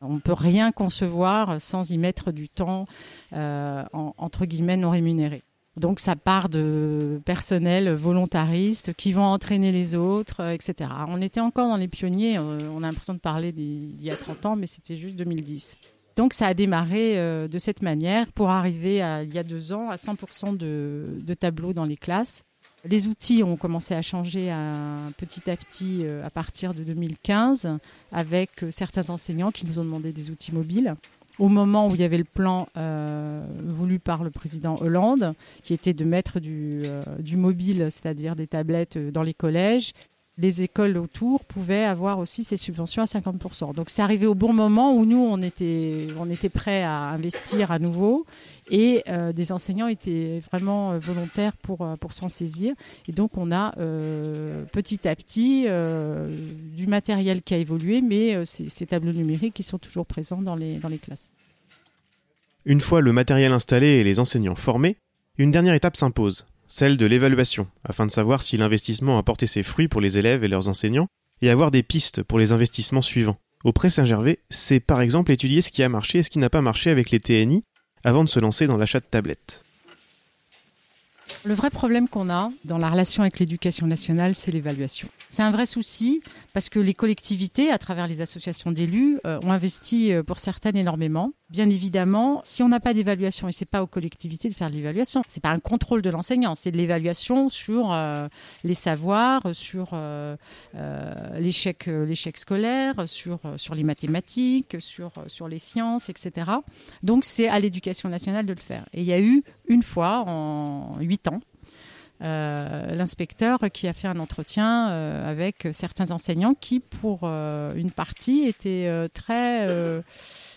On 0.00 0.14
ne 0.14 0.18
peut 0.18 0.32
rien 0.32 0.72
concevoir 0.72 1.60
sans 1.60 1.90
y 1.90 1.98
mettre 1.98 2.32
du 2.32 2.48
temps, 2.48 2.86
euh, 3.34 3.84
en- 3.92 4.14
entre 4.16 4.46
guillemets, 4.46 4.78
non 4.78 4.90
rémunéré. 4.90 5.42
Donc 5.76 6.00
ça 6.00 6.16
part 6.16 6.48
de 6.48 7.20
personnels 7.26 7.92
volontaristes 7.92 8.94
qui 8.94 9.12
vont 9.12 9.24
entraîner 9.24 9.72
les 9.72 9.94
autres, 9.94 10.40
euh, 10.40 10.52
etc. 10.52 10.88
On 11.08 11.20
était 11.20 11.40
encore 11.40 11.68
dans 11.68 11.76
les 11.76 11.88
pionniers, 11.88 12.38
on 12.38 12.78
a 12.82 12.86
l'impression 12.86 13.12
de 13.12 13.20
parler 13.20 13.52
d'il 13.52 14.02
y 14.02 14.10
a 14.10 14.16
30 14.16 14.46
ans, 14.46 14.56
mais 14.56 14.66
c'était 14.66 14.96
juste 14.96 15.16
2010. 15.16 15.76
Donc 16.16 16.32
ça 16.32 16.46
a 16.46 16.54
démarré 16.54 17.18
euh, 17.18 17.48
de 17.48 17.58
cette 17.58 17.82
manière 17.82 18.30
pour 18.32 18.50
arriver 18.50 19.02
à, 19.02 19.24
il 19.24 19.34
y 19.34 19.38
a 19.38 19.42
deux 19.42 19.72
ans 19.72 19.90
à 19.90 19.96
100% 19.96 20.56
de, 20.56 21.34
tableaux 21.34 21.72
dans 21.72 21.84
les 21.84 21.96
classes. 21.96 22.44
Les 22.84 23.06
outils 23.06 23.42
ont 23.42 23.56
commencé 23.56 23.94
à 23.94 24.02
changer 24.02 24.54
petit 25.16 25.50
à 25.50 25.56
petit 25.56 26.02
euh, 26.04 26.24
à 26.24 26.30
partir 26.30 26.74
de 26.74 26.84
2015 26.84 27.78
avec 28.12 28.62
euh, 28.62 28.70
certains 28.70 29.08
enseignants 29.10 29.50
qui 29.50 29.66
nous 29.66 29.78
ont 29.78 29.84
demandé 29.84 30.12
des 30.12 30.30
outils 30.30 30.52
mobiles. 30.52 30.94
Au 31.40 31.48
moment 31.48 31.88
où 31.88 31.94
il 31.96 32.00
y 32.00 32.04
avait 32.04 32.18
le 32.18 32.22
plan 32.22 32.68
voulu 33.64 33.98
par 33.98 34.22
le 34.22 34.30
président 34.30 34.76
Hollande, 34.80 35.34
qui 35.64 35.74
était 35.74 35.92
de 35.92 36.04
mettre 36.04 36.38
du, 36.38 36.86
mobile, 37.36 37.88
c'est-à-dire 37.90 38.36
des 38.36 38.46
tablettes 38.46 38.98
dans 39.10 39.24
les 39.24 39.34
collèges, 39.34 39.94
les 40.36 40.62
écoles 40.62 40.96
autour 40.96 41.44
pouvaient 41.44 41.84
avoir 41.84 42.18
aussi 42.18 42.42
ces 42.42 42.56
subventions 42.56 43.02
à 43.02 43.04
50%. 43.04 43.74
Donc 43.74 43.88
c'est 43.88 44.02
arrivé 44.02 44.26
au 44.26 44.34
bon 44.34 44.52
moment 44.52 44.94
où 44.94 45.04
nous, 45.04 45.22
on 45.22 45.38
était, 45.38 46.08
on 46.18 46.28
était 46.28 46.48
prêts 46.48 46.82
à 46.82 47.10
investir 47.10 47.70
à 47.70 47.78
nouveau 47.78 48.26
et 48.70 49.02
euh, 49.08 49.32
des 49.32 49.52
enseignants 49.52 49.86
étaient 49.86 50.40
vraiment 50.50 50.92
euh, 50.92 50.98
volontaires 50.98 51.56
pour, 51.58 51.82
euh, 51.82 51.96
pour 51.96 52.12
s'en 52.12 52.28
saisir. 52.28 52.74
Et 53.06 53.12
donc 53.12 53.36
on 53.36 53.52
a 53.52 53.72
petit 54.72 55.06
à 55.06 55.14
petit 55.14 55.66
du 56.74 56.86
matériel 56.86 57.42
qui 57.42 57.54
a 57.54 57.58
évolué, 57.58 58.00
mais 58.00 58.44
ces, 58.44 58.68
ces 58.68 58.86
tableaux 58.86 59.12
numériques 59.12 59.54
qui 59.54 59.62
sont 59.62 59.78
toujours 59.78 60.06
présents 60.06 60.42
dans 60.42 60.56
les, 60.56 60.78
dans 60.78 60.88
les 60.88 60.98
classes. 60.98 61.30
Une 62.64 62.80
fois 62.80 63.00
le 63.00 63.12
matériel 63.12 63.52
installé 63.52 63.86
et 63.86 64.04
les 64.04 64.18
enseignants 64.18 64.54
formés, 64.54 64.96
une 65.38 65.50
dernière 65.50 65.74
étape 65.74 65.96
s'impose, 65.96 66.46
celle 66.66 66.96
de 66.96 67.06
l'évaluation, 67.06 67.66
afin 67.84 68.06
de 68.06 68.10
savoir 68.10 68.42
si 68.42 68.56
l'investissement 68.56 69.18
a 69.18 69.22
porté 69.22 69.46
ses 69.46 69.62
fruits 69.62 69.88
pour 69.88 70.00
les 70.00 70.18
élèves 70.18 70.44
et 70.44 70.48
leurs 70.48 70.68
enseignants, 70.68 71.08
et 71.42 71.50
avoir 71.50 71.70
des 71.70 71.82
pistes 71.82 72.22
pour 72.22 72.38
les 72.38 72.52
investissements 72.52 73.02
suivants. 73.02 73.38
Auprès 73.64 73.90
Saint-Gervais, 73.90 74.40
c'est 74.50 74.80
par 74.80 75.00
exemple 75.00 75.32
étudier 75.32 75.62
ce 75.62 75.70
qui 75.70 75.82
a 75.82 75.88
marché 75.88 76.18
et 76.18 76.22
ce 76.22 76.30
qui 76.30 76.38
n'a 76.38 76.50
pas 76.50 76.62
marché 76.62 76.90
avec 76.90 77.10
les 77.10 77.20
TNI 77.20 77.64
avant 78.04 78.24
de 78.24 78.28
se 78.28 78.40
lancer 78.40 78.66
dans 78.66 78.76
l'achat 78.76 79.00
de 79.00 79.06
tablettes. 79.06 79.64
Le 81.44 81.54
vrai 81.54 81.70
problème 81.70 82.08
qu'on 82.08 82.30
a 82.30 82.50
dans 82.64 82.78
la 82.78 82.88
relation 82.88 83.22
avec 83.22 83.38
l'éducation 83.38 83.86
nationale, 83.86 84.34
c'est 84.34 84.50
l'évaluation. 84.50 85.08
C'est 85.28 85.42
un 85.42 85.50
vrai 85.50 85.66
souci 85.66 86.22
parce 86.54 86.68
que 86.68 86.78
les 86.78 86.94
collectivités, 86.94 87.70
à 87.70 87.78
travers 87.78 88.06
les 88.06 88.20
associations 88.20 88.72
d'élus, 88.72 89.18
euh, 89.26 89.40
ont 89.42 89.52
investi 89.52 90.12
euh, 90.12 90.22
pour 90.22 90.38
certaines 90.38 90.76
énormément. 90.76 91.32
Bien 91.50 91.68
évidemment, 91.68 92.40
si 92.42 92.62
on 92.62 92.68
n'a 92.68 92.80
pas 92.80 92.94
d'évaluation, 92.94 93.48
et 93.48 93.52
c'est 93.52 93.68
pas 93.68 93.82
aux 93.82 93.86
collectivités 93.86 94.48
de 94.48 94.54
faire 94.54 94.70
l'évaluation, 94.70 95.22
c'est 95.28 95.42
pas 95.42 95.50
un 95.50 95.58
contrôle 95.58 96.00
de 96.00 96.08
l'enseignant, 96.08 96.54
c'est 96.54 96.70
de 96.70 96.78
l'évaluation 96.78 97.50
sur 97.50 97.92
euh, 97.92 98.28
les 98.64 98.72
savoirs, 98.72 99.54
sur 99.54 99.90
euh, 99.92 100.36
euh, 100.74 101.38
l'échec, 101.38 101.84
l'échec 101.86 102.38
scolaire, 102.38 103.06
sur 103.06 103.40
sur 103.56 103.74
les 103.74 103.84
mathématiques, 103.84 104.76
sur 104.78 105.12
sur 105.26 105.46
les 105.46 105.58
sciences, 105.58 106.08
etc. 106.08 106.50
Donc 107.02 107.26
c'est 107.26 107.48
à 107.48 107.60
l'éducation 107.60 108.08
nationale 108.08 108.46
de 108.46 108.54
le 108.54 108.60
faire. 108.60 108.86
Et 108.94 109.02
il 109.02 109.06
y 109.06 109.12
a 109.12 109.20
eu 109.20 109.42
une 109.68 109.82
fois 109.82 110.24
en 110.26 110.98
huit 110.98 111.28
ans 111.28 111.40
euh, 112.24 112.94
l'inspecteur 112.94 113.58
qui 113.70 113.86
a 113.86 113.92
fait 113.92 114.08
un 114.08 114.18
entretien 114.18 114.88
euh, 114.88 115.30
avec 115.30 115.68
certains 115.72 116.10
enseignants 116.10 116.54
qui, 116.54 116.80
pour 116.80 117.20
euh, 117.24 117.74
une 117.74 117.90
partie, 117.90 118.44
étaient 118.44 119.08
très 119.12 119.68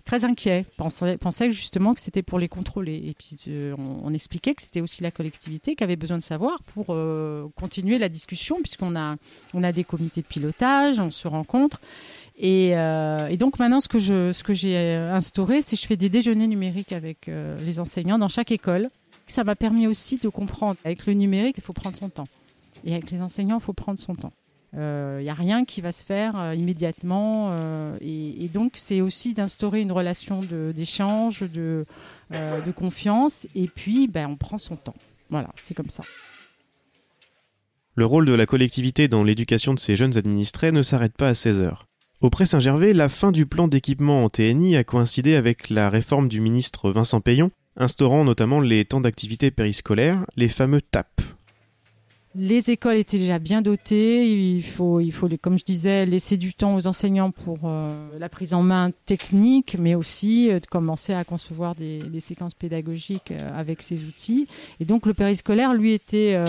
très 0.06 0.24
inquiets, 0.24 0.66
pensaient, 0.78 1.52
justement 1.52 1.94
que 1.94 2.00
c'était 2.00 2.24
pour 2.24 2.40
les 2.40 2.48
contrôler. 2.48 2.96
Et 2.96 3.14
puis 3.14 3.36
on, 3.78 4.14
expliquait 4.14 4.56
que 4.56 4.62
c'était 4.62 4.80
aussi 4.80 5.04
la 5.04 5.12
collectivité 5.12 5.76
qui 5.76 5.84
avait 5.84 5.98
besoin 5.98 6.18
de 6.18 6.24
savoir 6.24 6.64
pour 6.64 6.96
continuer 7.56 7.98
la 7.98 8.08
discussion, 8.08 8.58
puisqu'on 8.62 8.96
a 8.96 9.18
on 9.54 9.64
a 9.64 9.74
des 9.74 9.84
comités 9.84 10.22
de 10.22 10.28
pilotage, 10.28 11.00
on 11.00 11.12
se 11.12 11.28
rencontre. 11.28 11.82
Et, 12.38 12.70
et 12.70 13.38
donc 13.38 13.60
maintenant, 13.60 13.82
ce 13.82 13.90
que 13.90 14.00
je, 14.00 14.32
ce 14.32 14.44
que 14.44 14.54
j'ai 14.54 14.78
instauré, 14.96 15.62
c'est 15.62 15.76
que 15.76 15.82
je 15.82 15.88
fais 15.88 15.98
des 15.98 16.10
déjeuners 16.10 16.48
numériques 16.48 16.94
avec 16.94 17.30
les 17.60 17.80
enseignants 17.82 18.18
dans 18.18 18.30
chaque 18.30 18.52
école. 18.52 18.90
Ça 19.28 19.44
m'a 19.44 19.56
permis 19.56 19.88
aussi 19.88 20.18
de 20.18 20.30
comprendre. 20.30 20.78
Avec 20.84 21.06
le 21.06 21.14
numérique, 21.14 21.58
il 21.58 21.64
faut 21.64 21.74
prendre 21.74 21.96
son 21.98 22.10
temps. 22.10 22.28
Et 22.84 22.94
avec 22.94 23.12
les 23.12 23.22
enseignants, 23.22 23.58
il 23.60 23.64
faut 23.64 23.74
prendre 23.74 24.00
son 24.00 24.16
temps. 24.16 24.34
Il 24.74 25.24
n'y 25.24 25.30
a 25.30 25.34
rien 25.34 25.66
qui 25.66 25.82
va 25.82 25.92
se 25.92 26.04
faire 26.04 26.40
euh, 26.40 26.54
immédiatement. 26.54 27.52
euh, 27.54 27.98
et, 28.02 28.48
donc, 28.54 28.74
c'est 28.76 29.02
aussi 29.02 29.34
d'instaurer 29.34 29.82
une 29.82 29.92
relation 29.92 30.42
d'échange, 30.74 31.42
de, 31.42 31.86
euh, 32.34 32.62
de 32.62 32.72
confiance. 32.72 33.48
Et 33.56 33.68
puis, 33.68 34.08
ben, 34.08 34.28
on 34.30 34.36
prend 34.36 34.58
son 34.58 34.76
temps. 34.76 34.96
Voilà, 35.30 35.50
c'est 35.64 35.74
comme 35.74 35.90
ça. 35.90 36.04
Le 37.96 38.06
rôle 38.06 38.26
de 38.26 38.34
la 38.34 38.46
collectivité 38.46 39.08
dans 39.08 39.24
l'éducation 39.24 39.74
de 39.74 39.80
ses 39.80 39.96
jeunes 39.96 40.18
administrés 40.18 40.72
ne 40.72 40.84
s'arrête 40.84 41.18
pas 41.18 41.30
à 41.30 41.34
16 41.34 41.62
heures. 41.62 41.88
Auprès 42.22 42.46
Saint-Gervais, 42.46 42.94
la 42.94 43.10
fin 43.10 43.32
du 43.32 43.46
plan 43.46 43.68
d'équipement 43.68 44.24
en 44.24 44.30
TNI 44.30 44.76
a 44.76 44.84
coïncidé 44.84 45.36
avec 45.36 45.70
la 45.70 45.90
réforme 45.90 46.28
du 46.28 46.40
ministre 46.40 46.92
Vincent 46.92 47.22
Payon, 47.22 47.50
instaurant 47.78 48.24
notamment 48.24 48.60
les 48.60 48.86
temps 48.86 49.02
d'activité 49.02 49.52
périscolaire, 49.52 50.26
les 50.36 50.50
fameux 50.50 50.82
TAP. 50.82 51.22
Les 52.40 52.70
écoles 52.70 52.98
étaient 52.98 53.18
déjà 53.18 53.40
bien 53.40 53.64
dotées. 53.64 54.30
Il 54.30 54.62
faut, 54.62 55.02
comme 55.42 55.58
je 55.58 55.66
disais, 55.66 56.06
laisser 56.06 56.38
du 56.38 56.54
temps 56.54 56.76
aux 56.76 56.86
enseignants 56.86 57.32
pour 57.32 57.62
euh, 57.64 57.90
la 58.20 58.30
prise 58.30 58.54
en 58.54 58.62
main 58.62 58.92
technique, 59.08 59.76
mais 59.80 59.96
aussi 59.96 60.52
euh, 60.52 60.60
de 60.60 60.68
commencer 60.68 61.14
à 61.14 61.24
concevoir 61.24 61.74
des, 61.74 62.20
séquences 62.20 62.54
pédagogiques 62.54 63.32
euh, 63.32 63.60
avec 63.60 63.82
ces 63.82 64.04
outils. 64.04 64.48
Et 64.80 64.86
donc 64.86 65.08
le 65.08 65.16
périscolaire, 65.16 65.74
lui, 65.74 65.94
était 65.94 66.40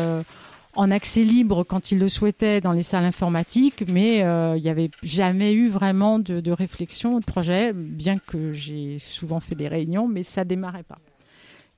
en 0.77 0.91
accès 0.91 1.25
libre 1.25 1.65
quand 1.65 1.91
il 1.91 1.99
le 1.99 2.11
souhaitait 2.11 2.61
dans 2.61 2.73
les 2.73 2.83
salles 2.83 3.07
informatiques, 3.07 3.85
mais 3.89 4.19
il 4.19 4.63
n'y 4.63 4.69
avait 4.69 4.91
jamais 5.03 5.55
eu 5.55 5.69
vraiment 5.69 6.19
de, 6.19 6.41
de 6.41 6.53
réflexion, 6.53 7.19
de 7.19 7.25
projet, 7.25 7.73
bien 7.73 8.19
que 8.19 8.53
j'ai 8.53 8.99
souvent 8.99 9.41
fait 9.41 9.55
des 9.55 9.69
réunions, 9.69 10.07
mais 10.07 10.23
ça 10.23 10.45
démarrait 10.45 10.83
pas. 10.83 10.99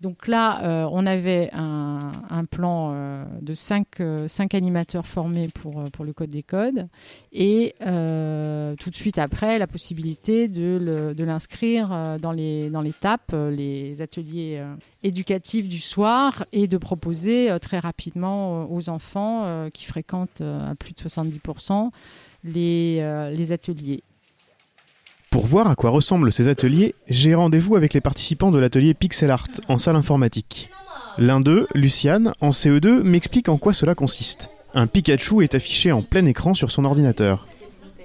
Donc 0.00 0.28
là, 0.28 0.64
euh, 0.64 0.88
on 0.92 1.06
avait 1.06 1.50
un, 1.52 2.44
plan 2.50 2.92
euh, 2.92 3.24
de 3.42 3.52
cinq, 3.52 4.00
euh, 4.00 4.28
cinq 4.28 4.54
animateurs 4.54 5.06
formés 5.06 5.48
pour, 5.48 5.84
le 6.04 6.12
code 6.12 6.30
des 6.30 6.42
codes 6.42 6.88
et 7.32 7.74
tout 7.78 8.90
de 8.90 8.94
suite 8.94 9.18
après, 9.18 9.58
la 9.58 9.66
possibilité 9.66 10.48
de, 10.48 11.14
l'inscrire 11.18 12.18
dans 12.18 12.32
les, 12.32 12.70
dans 12.70 12.80
les 12.80 12.94
les 13.32 14.02
ateliers 14.02 14.62
éducatifs 15.02 15.68
du 15.68 15.78
soir 15.78 16.44
et 16.52 16.66
de 16.66 16.78
proposer 16.78 17.56
très 17.60 17.78
rapidement 17.78 18.70
aux 18.70 18.88
enfants 18.88 19.68
qui 19.72 19.84
fréquentent 19.84 20.40
à 20.40 20.74
plus 20.78 20.92
de 20.92 20.98
70% 20.98 21.90
les, 22.44 22.98
euh, 23.00 23.30
les 23.30 23.52
ateliers. 23.52 24.02
Voir 25.50 25.68
à 25.68 25.74
quoi 25.74 25.90
ressemblent 25.90 26.30
ces 26.30 26.46
ateliers, 26.46 26.94
j'ai 27.08 27.34
rendez-vous 27.34 27.74
avec 27.74 27.92
les 27.92 28.00
participants 28.00 28.52
de 28.52 28.60
l'atelier 28.60 28.94
Pixel 28.94 29.32
Art 29.32 29.48
en 29.66 29.78
salle 29.78 29.96
informatique. 29.96 30.70
L'un 31.18 31.40
d'eux, 31.40 31.66
Luciane, 31.74 32.32
en 32.40 32.50
CE2, 32.50 33.02
m'explique 33.02 33.48
en 33.48 33.58
quoi 33.58 33.72
cela 33.72 33.96
consiste. 33.96 34.48
Un 34.74 34.86
Pikachu 34.86 35.42
est 35.42 35.56
affiché 35.56 35.90
en 35.90 36.02
plein 36.02 36.24
écran 36.26 36.54
sur 36.54 36.70
son 36.70 36.84
ordinateur. 36.84 37.48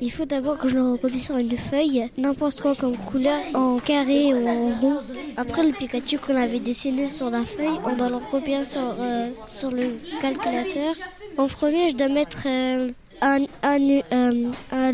Il 0.02 0.12
faut 0.12 0.26
d'abord 0.26 0.58
que 0.58 0.68
je 0.68 0.74
le 0.74 0.94
reproduise 0.94 1.26
sur 1.26 1.38
une 1.38 1.56
feuille, 1.56 2.10
n'importe 2.18 2.62
quoi 2.62 2.74
comme 2.74 2.98
couleur, 2.98 3.38
en 3.54 3.78
carré 3.78 4.34
ou 4.34 4.48
en 4.48 4.72
rond. 4.72 4.98
Après, 5.38 5.64
le 5.64 5.72
Pikachu 5.72 6.18
qu'on 6.18 6.36
avait 6.36 6.60
dessiné 6.60 7.06
sur 7.06 7.30
la 7.30 7.46
feuille, 7.46 7.78
on 7.86 7.96
doit 7.96 8.10
le 8.10 8.16
recopier 8.16 8.64
sur, 8.64 8.82
euh, 9.00 9.28
sur 9.46 9.70
le 9.70 10.00
calculateur. 10.20 10.96
En 11.38 11.46
premier, 11.46 11.92
je 11.92 11.96
dois 11.96 12.10
mettre 12.10 12.48
euh, 12.48 12.90
un, 13.22 13.44
un, 13.62 14.02
euh, 14.12 14.52
un. 14.72 14.92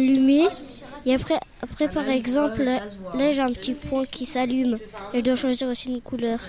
Et 1.05 1.13
après, 1.13 1.39
après, 1.61 1.89
par 1.89 2.07
exemple, 2.09 2.63
là, 2.63 3.31
j'ai 3.31 3.41
un 3.41 3.51
petit 3.51 3.73
point 3.73 4.05
qui 4.05 4.25
s'allume. 4.25 4.77
Et 5.13 5.19
je 5.19 5.23
dois 5.23 5.35
choisir 5.35 5.67
aussi 5.67 5.89
une 5.89 6.01
couleur. 6.01 6.39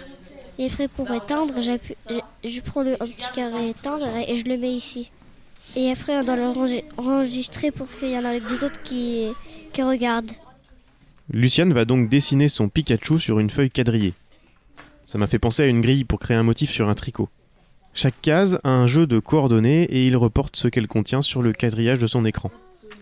Et 0.59 0.67
après, 0.67 0.89
pour 0.89 1.11
éteindre, 1.11 1.55
j'appuie- 1.61 1.97
je, 2.45 2.61
prends 2.61 2.83
le 2.83 2.95
un 2.95 3.07
petit 3.07 3.33
carré 3.35 3.71
éteindre 3.71 4.07
et 4.29 4.37
je 4.37 4.45
le 4.45 4.59
mets 4.59 4.73
ici. 4.73 5.11
Et 5.77 5.91
après, 5.91 6.19
on 6.19 6.25
doit 6.25 6.37
le 6.37 6.81
enregistrer 6.99 7.71
pour 7.71 7.89
qu'il 7.89 8.11
y 8.11 8.19
en 8.19 8.25
ait 8.25 8.41
des 8.41 8.65
autres 8.65 8.83
qui, 8.83 9.29
qui 9.73 9.83
regardent. 9.83 10.33
Luciane 11.31 11.73
va 11.73 11.87
donc 11.87 12.11
dessiner 12.11 12.49
son 12.49 12.69
Pikachu 12.69 13.19
sur 13.19 13.39
une 13.39 13.49
feuille 13.49 13.71
quadrillée. 13.71 14.13
Ça 15.07 15.19
m'a 15.19 15.27
fait 15.27 15.39
penser 15.39 15.63
à 15.63 15.67
une 15.67 15.81
grille 15.81 16.05
pour 16.05 16.19
créer 16.19 16.37
un 16.37 16.43
motif 16.43 16.71
sur 16.71 16.89
un 16.89 16.95
tricot. 16.95 17.29
Chaque 17.95 18.21
case 18.21 18.59
a 18.65 18.71
un 18.71 18.87
jeu 18.87 19.07
de 19.07 19.19
coordonnées 19.19 19.85
et 19.85 20.07
il 20.07 20.17
reporte 20.17 20.57
ce 20.57 20.69
qu'elle 20.69 20.89
contient 20.89 21.23
sur 21.23 21.43
le 21.43 21.53
quadrillage 21.53 21.99
de 21.99 22.07
son 22.07 22.25
écran. 22.25 22.51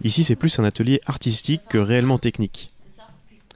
Ici, 0.03 0.25
c'est 0.25 0.37
plus 0.37 0.59
un 0.59 0.65
atelier 0.65 1.01
artistique 1.07 1.63
que 1.69 1.79
réellement 1.79 2.19
technique. 2.19 2.71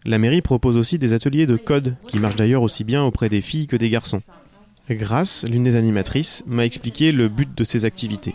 La 0.04 0.18
mairie 0.18 0.42
propose 0.42 0.76
aussi 0.76 0.98
des 0.98 1.14
ateliers 1.14 1.46
de 1.46 1.56
code, 1.56 1.96
qui 2.06 2.18
marchent 2.18 2.36
d'ailleurs 2.36 2.62
aussi 2.62 2.84
bien 2.84 3.02
auprès 3.02 3.30
des 3.30 3.40
filles 3.40 3.66
que 3.66 3.76
des 3.76 3.88
garçons. 3.88 4.20
Grâce, 4.90 5.46
l'une 5.48 5.64
des 5.64 5.76
animatrices 5.76 6.42
m'a 6.46 6.66
expliqué 6.66 7.10
le 7.10 7.28
but 7.28 7.56
de 7.56 7.64
ces 7.64 7.86
activités. 7.86 8.34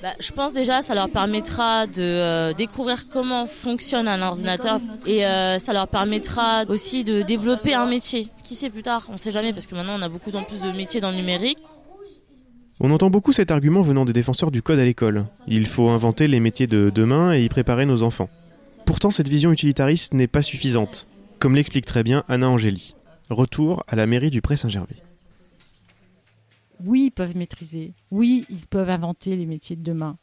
Bah, 0.00 0.14
je 0.18 0.32
pense 0.32 0.52
déjà 0.52 0.82
ça 0.82 0.96
leur 0.96 1.08
permettra 1.08 1.86
de 1.86 2.02
euh, 2.02 2.52
découvrir 2.52 3.08
comment 3.08 3.46
fonctionne 3.46 4.08
un 4.08 4.20
ordinateur 4.20 4.80
et 5.06 5.24
euh, 5.24 5.60
ça 5.60 5.72
leur 5.72 5.86
permettra 5.86 6.64
aussi 6.68 7.04
de 7.04 7.22
développer 7.22 7.74
un 7.74 7.86
métier. 7.86 8.28
Qui 8.42 8.56
sait 8.56 8.68
plus 8.68 8.82
tard 8.82 9.04
On 9.10 9.12
ne 9.12 9.18
sait 9.18 9.30
jamais 9.30 9.52
parce 9.52 9.66
que 9.66 9.76
maintenant 9.76 9.94
on 9.96 10.02
a 10.02 10.08
beaucoup 10.08 10.32
en 10.32 10.42
plus 10.42 10.58
de 10.58 10.72
métiers 10.72 11.00
dans 11.00 11.10
le 11.10 11.16
numérique. 11.16 11.58
On 12.80 12.90
entend 12.90 13.10
beaucoup 13.10 13.32
cet 13.32 13.50
argument 13.50 13.82
venant 13.82 14.04
des 14.04 14.12
défenseurs 14.12 14.50
du 14.50 14.62
code 14.62 14.78
à 14.78 14.84
l'école. 14.84 15.26
Il 15.46 15.66
faut 15.66 15.88
inventer 15.90 16.26
les 16.26 16.40
métiers 16.40 16.66
de 16.66 16.90
demain 16.92 17.32
et 17.32 17.44
y 17.44 17.48
préparer 17.48 17.86
nos 17.86 18.02
enfants. 18.02 18.30
Pourtant, 18.86 19.10
cette 19.10 19.28
vision 19.28 19.52
utilitariste 19.52 20.14
n'est 20.14 20.26
pas 20.26 20.42
suffisante, 20.42 21.06
comme 21.38 21.54
l'explique 21.54 21.86
très 21.86 22.02
bien 22.02 22.24
Anna 22.28 22.48
Angéli. 22.48 22.94
Retour 23.30 23.84
à 23.86 23.96
la 23.96 24.06
mairie 24.06 24.30
du 24.30 24.42
Pré-Saint-Gervais. 24.42 24.96
Oui, 26.84 27.04
ils 27.06 27.10
peuvent 27.12 27.36
maîtriser. 27.36 27.94
Oui, 28.10 28.44
ils 28.50 28.66
peuvent 28.66 28.90
inventer 28.90 29.36
les 29.36 29.46
métiers 29.46 29.76
de 29.76 29.82
demain. 29.82 30.16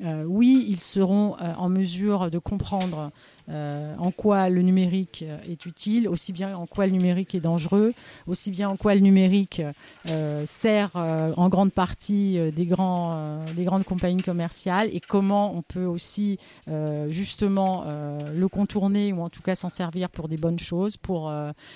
Euh, 0.00 0.24
oui, 0.24 0.66
ils 0.68 0.80
seront 0.80 1.36
euh, 1.40 1.52
en 1.56 1.68
mesure 1.68 2.30
de 2.30 2.38
comprendre 2.38 3.12
euh, 3.52 3.94
en 3.98 4.10
quoi 4.10 4.48
le 4.48 4.62
numérique 4.62 5.24
euh, 5.26 5.38
est 5.46 5.66
utile, 5.66 6.08
aussi 6.08 6.32
bien 6.32 6.56
en 6.56 6.66
quoi 6.66 6.86
le 6.86 6.92
numérique 6.92 7.34
est 7.34 7.40
dangereux, 7.40 7.92
aussi 8.26 8.50
bien 8.50 8.70
en 8.70 8.76
quoi 8.76 8.94
le 8.94 9.00
numérique 9.00 9.60
euh, 10.08 10.46
sert 10.46 10.90
en 10.94 11.48
grande 11.48 11.72
partie 11.72 12.38
des, 12.52 12.66
grandes 12.66 13.84
compagnies 13.84 14.22
commerciales 14.22 14.88
et 14.92 15.00
comment 15.00 15.54
on 15.54 15.62
peut 15.62 15.84
aussi 15.84 16.38
justement 17.08 17.84
le 18.34 18.48
contourner 18.48 19.12
ou 19.12 19.22
en 19.22 19.28
tout 19.28 19.42
cas 19.42 19.54
s'en 19.54 19.68
servir 19.68 20.08
pour 20.08 20.28
des 20.28 20.36
bonnes 20.36 20.58
choses, 20.58 20.96
pour 20.96 21.32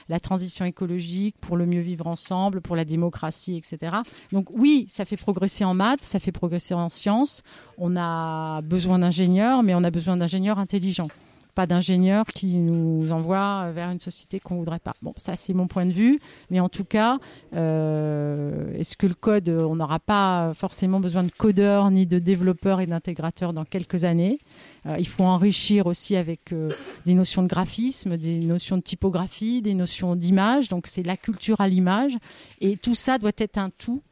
la 0.08 0.20
transition 0.20 0.64
écologique, 0.64 1.36
pour 1.40 1.56
le 1.56 1.66
mieux 1.66 1.80
vivre 1.80 2.06
ensemble, 2.06 2.60
pour 2.60 2.76
la 2.76 2.84
démocratie, 2.84 3.56
etc. 3.56 3.96
Donc 4.32 4.48
oui, 4.52 4.86
ça 4.90 5.04
fait 5.04 5.16
progresser 5.16 5.64
en 5.64 5.74
maths, 5.74 6.02
ça 6.02 6.18
fait 6.18 6.32
progresser 6.32 6.74
en 6.74 6.88
sciences. 6.88 7.42
On 7.78 7.96
a 7.96 8.62
besoin 8.62 8.98
d'ingénieurs, 8.98 9.62
mais 9.62 9.74
on 9.74 9.84
a 9.84 9.90
besoin 9.90 10.16
d'ingénieurs 10.16 10.58
intelligents 10.58 11.08
pas 11.56 11.66
d'ingénieurs 11.66 12.26
qui 12.26 12.56
nous 12.56 13.10
envoient 13.10 13.70
vers 13.72 13.90
une 13.90 13.98
société 13.98 14.38
qu'on 14.38 14.56
voudrait 14.56 14.78
pas. 14.88 14.94
Bon, 15.02 15.14
ça 15.16 15.34
c'est 15.36 15.54
mon 15.54 15.66
point 15.66 15.86
de 15.86 15.92
vue, 15.92 16.20
mais 16.50 16.60
en 16.60 16.68
tout 16.68 16.84
cas, 16.84 17.18
euh, 17.54 18.78
est-ce 18.78 18.96
que 18.96 19.06
le 19.06 19.14
code, 19.14 19.48
on 19.48 19.74
n'aura 19.74 19.98
pas 19.98 20.52
forcément 20.54 21.00
besoin 21.00 21.22
de 21.22 21.30
codeurs 21.30 21.90
ni 21.90 22.04
de 22.06 22.18
développeurs 22.20 22.80
et 22.82 22.86
d'intégrateurs 22.86 23.52
dans 23.54 23.64
quelques 23.64 24.04
années? 24.04 24.38
Euh, 24.84 24.96
Il 24.98 25.08
faut 25.08 25.24
enrichir 25.24 25.86
aussi 25.86 26.14
avec 26.14 26.52
euh, 26.52 26.70
des 27.06 27.14
notions 27.14 27.42
de 27.42 27.48
graphisme, 27.48 28.16
des 28.18 28.38
notions 28.40 28.76
de 28.76 28.82
typographie, 28.82 29.62
des 29.62 29.74
notions 29.74 30.14
d'image. 30.14 30.68
Donc 30.68 30.86
c'est 30.86 31.02
la 31.02 31.16
culture 31.16 31.60
à 31.62 31.68
l'image, 31.68 32.16
et 32.60 32.76
tout 32.76 32.94
ça 32.94 33.18
doit 33.18 33.38
être 33.38 33.58
un 33.58 33.70
tout. 33.70 34.02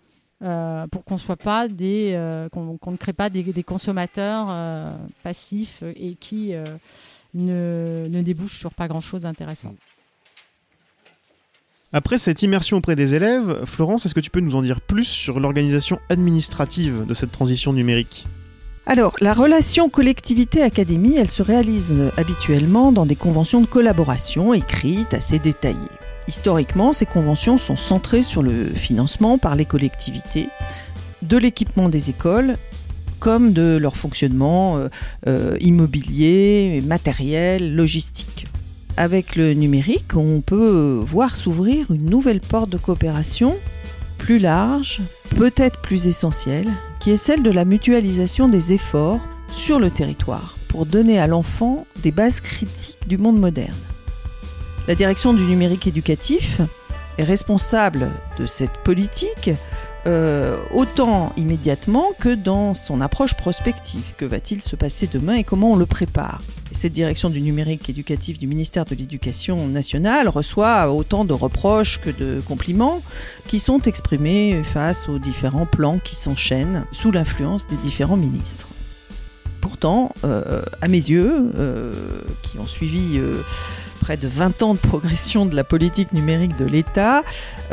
euh, 0.43 0.87
pour 0.89 1.05
qu'on 1.05 1.19
soit 1.19 1.37
pas 1.37 1.69
des 1.69 2.13
euh, 2.15 2.49
qu'on 2.49 2.79
ne 2.91 2.97
crée 2.97 3.13
pas 3.13 3.31
des, 3.31 3.63
consommateurs 3.63 4.47
euh, 4.51 4.91
passifs 5.23 5.83
et 5.97 6.15
qui 6.15 6.55
euh, 6.55 6.65
ne, 7.35 8.07
ne 8.09 8.23
débouchent 8.23 8.59
sur 8.59 8.73
pas 8.73 8.88
grand 8.88 9.00
chose 9.00 9.23
d'intéressant. 9.23 9.75
Après 11.93 12.19
cette 12.19 12.43
immersion 12.43 12.78
auprès 12.78 12.97
des 12.97 13.15
élèves, 13.15 13.65
Florence, 13.67 14.04
est-ce 14.04 14.15
que 14.15 14.21
tu 14.21 14.30
peux 14.30 14.41
nous 14.41 14.56
en 14.56 14.63
dire 14.63 14.80
plus 14.80 15.04
sur 15.04 15.39
l'organisation 15.39 16.00
administrative 16.08 17.06
de 17.06 17.15
cette 17.15 17.30
transition 17.30 17.73
numérique? 17.73 18.26
Alors, 18.87 19.15
la 19.21 19.32
relation 19.32 19.89
collectivité-académie, 19.89 21.17
elle 21.17 21.30
se 21.30 21.43
réalise 21.43 21.95
euh, 21.97 22.11
habituellement 22.19 22.93
dans 22.93 23.06
des 23.06 23.17
conventions 23.17 23.63
de 23.63 23.67
collaboration 23.67 24.52
écrites, 24.52 25.15
assez 25.15 25.39
détaillées. 25.39 25.78
Historiquement, 26.28 26.93
ces 26.93 27.06
conventions 27.06 27.58
sont 27.58 27.76
centrées 27.76 28.23
sur 28.23 28.43
le 28.43 28.67
financement 28.75 29.39
par 29.39 29.56
les 29.56 29.65
collectivités 29.65 30.49
de 31.23 31.39
l'équipement 31.39 31.89
des 31.89 32.11
écoles 32.11 32.56
comme 33.25 33.54
de 33.54 33.78
leur 33.78 33.97
fonctionnement 33.97 34.76
euh, 34.76 34.89
euh, 35.28 35.56
immobilier, 35.60 36.82
matériel, 36.87 37.75
logistique. 37.75 38.45
Avec 38.99 39.34
le 39.34 39.54
numérique, 39.54 40.15
on 40.15 40.43
peut 40.43 41.02
voir 41.06 41.34
s'ouvrir 41.34 41.91
une 41.91 42.04
nouvelle 42.04 42.43
porte 42.43 42.69
de 42.69 42.76
coopération 42.76 43.56
plus 44.19 44.39
large, 44.39 45.00
peut-être 45.37 45.80
plus 45.80 46.06
essentielle, 46.06 46.69
qui 47.00 47.13
est 47.13 47.17
celle 47.17 47.43
de 47.43 47.50
la 47.50 47.65
mutualisation 47.65 48.47
des 48.47 48.75
efforts 48.75 49.26
sur 49.49 49.80
le 49.80 49.89
territoire 49.89 50.58
pour 50.69 50.84
donner 50.84 51.19
à 51.19 51.26
l'enfant 51.26 51.87
des 52.02 52.10
bases 52.10 52.41
critiques 52.41 53.08
du 53.08 53.17
monde 53.17 53.41
moderne. 53.41 53.73
La 54.87 54.95
direction 54.95 55.32
du 55.32 55.45
numérique 55.45 55.87
éducatif 55.87 56.60
est 57.17 57.25
responsable 57.25 58.10
de 58.39 58.47
cette 58.47 58.76
politique 58.84 59.50
euh, 60.06 60.58
autant 60.75 61.32
immédiatement 61.36 62.12
que 62.19 62.34
dans 62.34 62.75
son 62.75 63.00
approche 63.00 63.34
prospective. 63.34 64.02
Que 64.19 64.25
va-t-il 64.25 64.62
se 64.62 64.76
passer 64.76 65.08
demain 65.12 65.36
et 65.36 65.45
comment 65.45 65.73
on 65.73 65.76
le 65.76 65.86
prépare? 65.86 66.43
Et 66.71 66.75
Cette 66.75 66.93
direction 66.93 67.30
du 67.30 67.40
numérique 67.40 67.88
éducatif 67.88 68.38
du 68.38 68.47
ministère 68.47 68.84
de 68.84 68.95
l'Éducation 68.95 69.67
nationale 69.69 70.28
reçoit 70.28 70.93
autant 70.93 71.25
de 71.25 71.32
reproches 71.32 72.00
que 72.00 72.10
de 72.10 72.43
compliments 72.47 73.00
qui 73.47 73.60
sont 73.60 73.80
exprimés 73.80 74.62
face 74.62 75.08
aux 75.08 75.19
différents 75.19 75.67
plans 75.67 75.99
qui 75.99 76.17
s'enchaînent 76.17 76.84
sous 76.93 77.10
l'influence 77.10 77.67
des 77.69 77.76
différents 77.76 78.19
ministres. 78.19 78.69
Pourtant, 79.62 80.12
euh, 80.25 80.62
à 80.82 80.88
mes 80.88 80.99
yeux, 80.99 81.50
euh, 81.56 81.95
qui 82.43 82.58
ont 82.58 82.67
suivi 82.67 83.19
près 84.04 84.19
de 84.19 84.28
20 84.28 84.62
ans 84.62 84.75
de 84.75 84.78
progression 84.78 85.47
de 85.47 85.56
la 85.56 85.64
politique 85.64 86.12
numérique 86.12 86.58
de 86.58 86.67
l'État, 86.67 87.23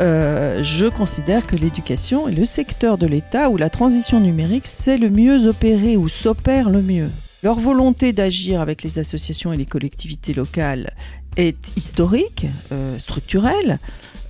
euh, 0.00 0.62
je 0.62 0.86
considère 0.86 1.46
que 1.46 1.56
l'éducation 1.56 2.26
est 2.26 2.32
le 2.32 2.46
secteur 2.46 2.96
de 2.96 3.06
l'État 3.06 3.50
où 3.50 3.58
la 3.58 3.68
transition 3.68 4.18
numérique 4.18 4.66
sait 4.66 4.96
le 4.96 5.10
mieux 5.10 5.46
opérer 5.46 5.98
ou 5.98 6.08
s'opère 6.08 6.70
le 6.70 6.80
mieux. 6.80 7.10
Leur 7.42 7.60
volonté 7.60 8.14
d'agir 8.14 8.62
avec 8.62 8.82
les 8.82 8.98
associations 8.98 9.52
et 9.52 9.58
les 9.58 9.66
collectivités 9.66 10.32
locales 10.32 10.94
est 11.36 11.76
historique, 11.76 12.46
euh, 12.72 12.98
structurelle, 12.98 13.78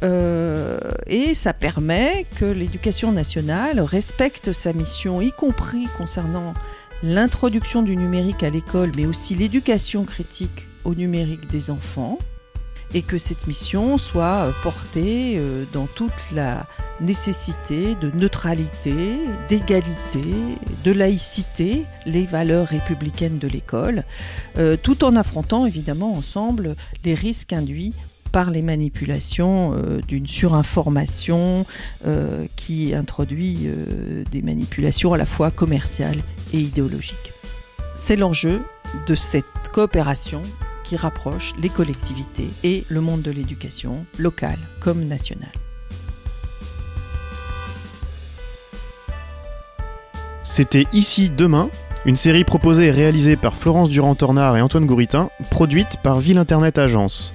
euh, 0.03 0.81
et 1.07 1.35
ça 1.35 1.53
permet 1.53 2.27
que 2.41 2.45
l'éducation 2.45 3.13
nationale 3.13 3.79
respecte 3.79 4.53
sa 4.53 4.73
mission, 4.73 5.21
y 5.21 5.31
compris 5.31 5.87
concernant 5.97 6.53
l'introduction 7.03 7.83
du 7.83 7.97
numérique 7.97 8.43
à 8.43 8.51
l'école, 8.51 8.93
mais 8.97 9.07
aussi 9.07 9.35
l'éducation 9.35 10.05
critique 10.05 10.69
au 10.85 10.95
numérique 10.95 11.49
des 11.51 11.71
enfants 11.71 12.19
et 12.95 13.03
que 13.03 13.19
cette 13.19 13.47
mission 13.47 13.99
soit 13.99 14.47
euh, 14.47 14.53
portée 14.63 15.37
euh, 15.37 15.65
dans 15.73 15.87
toute 15.87 16.13
la 16.35 16.67
nécessité 17.01 17.95
de 18.01 18.11
neutralité, 18.11 18.95
d'égalité, 19.49 20.21
de 20.85 20.93
laïcité, 20.93 21.85
les 22.07 22.25
valeurs 22.25 22.69
républicaines 22.69 23.39
de 23.39 23.49
l'école, 23.49 24.05
euh, 24.59 24.77
tout 24.81 25.05
en 25.05 25.17
affrontant 25.17 25.67
évidemment 25.67 26.13
ensemble 26.13 26.77
les 27.05 27.15
risques 27.15 27.53
induits 27.53 27.95
par 28.31 28.51
les 28.51 28.63
manipulations 28.63 29.77
d'une 30.09 30.27
surinformation 30.27 31.67
qui 32.57 32.95
introduit 32.95 33.69
des 34.31 34.41
manipulations 34.41 35.13
à 35.13 35.19
la 35.19 35.27
fois 35.27 35.51
commerciales 35.51 36.23
et 36.53 36.59
idéologiques. 36.59 37.33
C'est 37.95 38.17
l'enjeu 38.17 38.63
de 39.07 39.15
cette 39.15 39.45
coopération 39.73 40.43
qui 40.85 40.97
rapproche 40.97 41.55
les 41.59 41.69
collectivités 41.69 42.51
et 42.65 42.85
le 42.89 43.01
monde 43.01 43.23
de 43.23 43.31
l'éducation, 43.31 44.05
locale 44.19 44.59
comme 44.81 45.05
nationale. 45.05 45.53
C'était 50.43 50.87
Ici 50.93 51.31
Demain, 51.31 51.71
une 52.05 52.17
série 52.17 52.45
proposée 52.45 52.87
et 52.87 52.91
réalisée 52.91 53.37
par 53.37 53.55
Florence 53.55 53.91
Durand-Tornard 53.91 54.57
et 54.57 54.61
Antoine 54.61 54.87
Gouritin, 54.87 55.31
produite 55.51 55.99
par 56.03 56.19
Ville 56.19 56.39
Internet 56.39 56.79
Agence. 56.79 57.35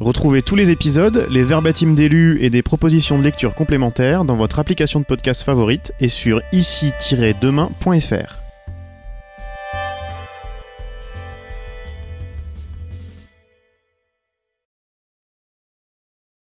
Retrouvez 0.00 0.42
tous 0.42 0.54
les 0.54 0.70
épisodes, 0.70 1.26
les 1.30 1.42
verbatims 1.42 1.94
d'élus 1.94 2.38
et 2.40 2.50
des 2.50 2.62
propositions 2.62 3.18
de 3.18 3.24
lecture 3.24 3.54
complémentaires 3.54 4.24
dans 4.24 4.36
votre 4.36 4.60
application 4.60 5.00
de 5.00 5.04
podcast 5.04 5.42
favorite 5.42 5.92
et 6.00 6.08
sur 6.08 6.40
ici-demain.fr. 6.52 8.47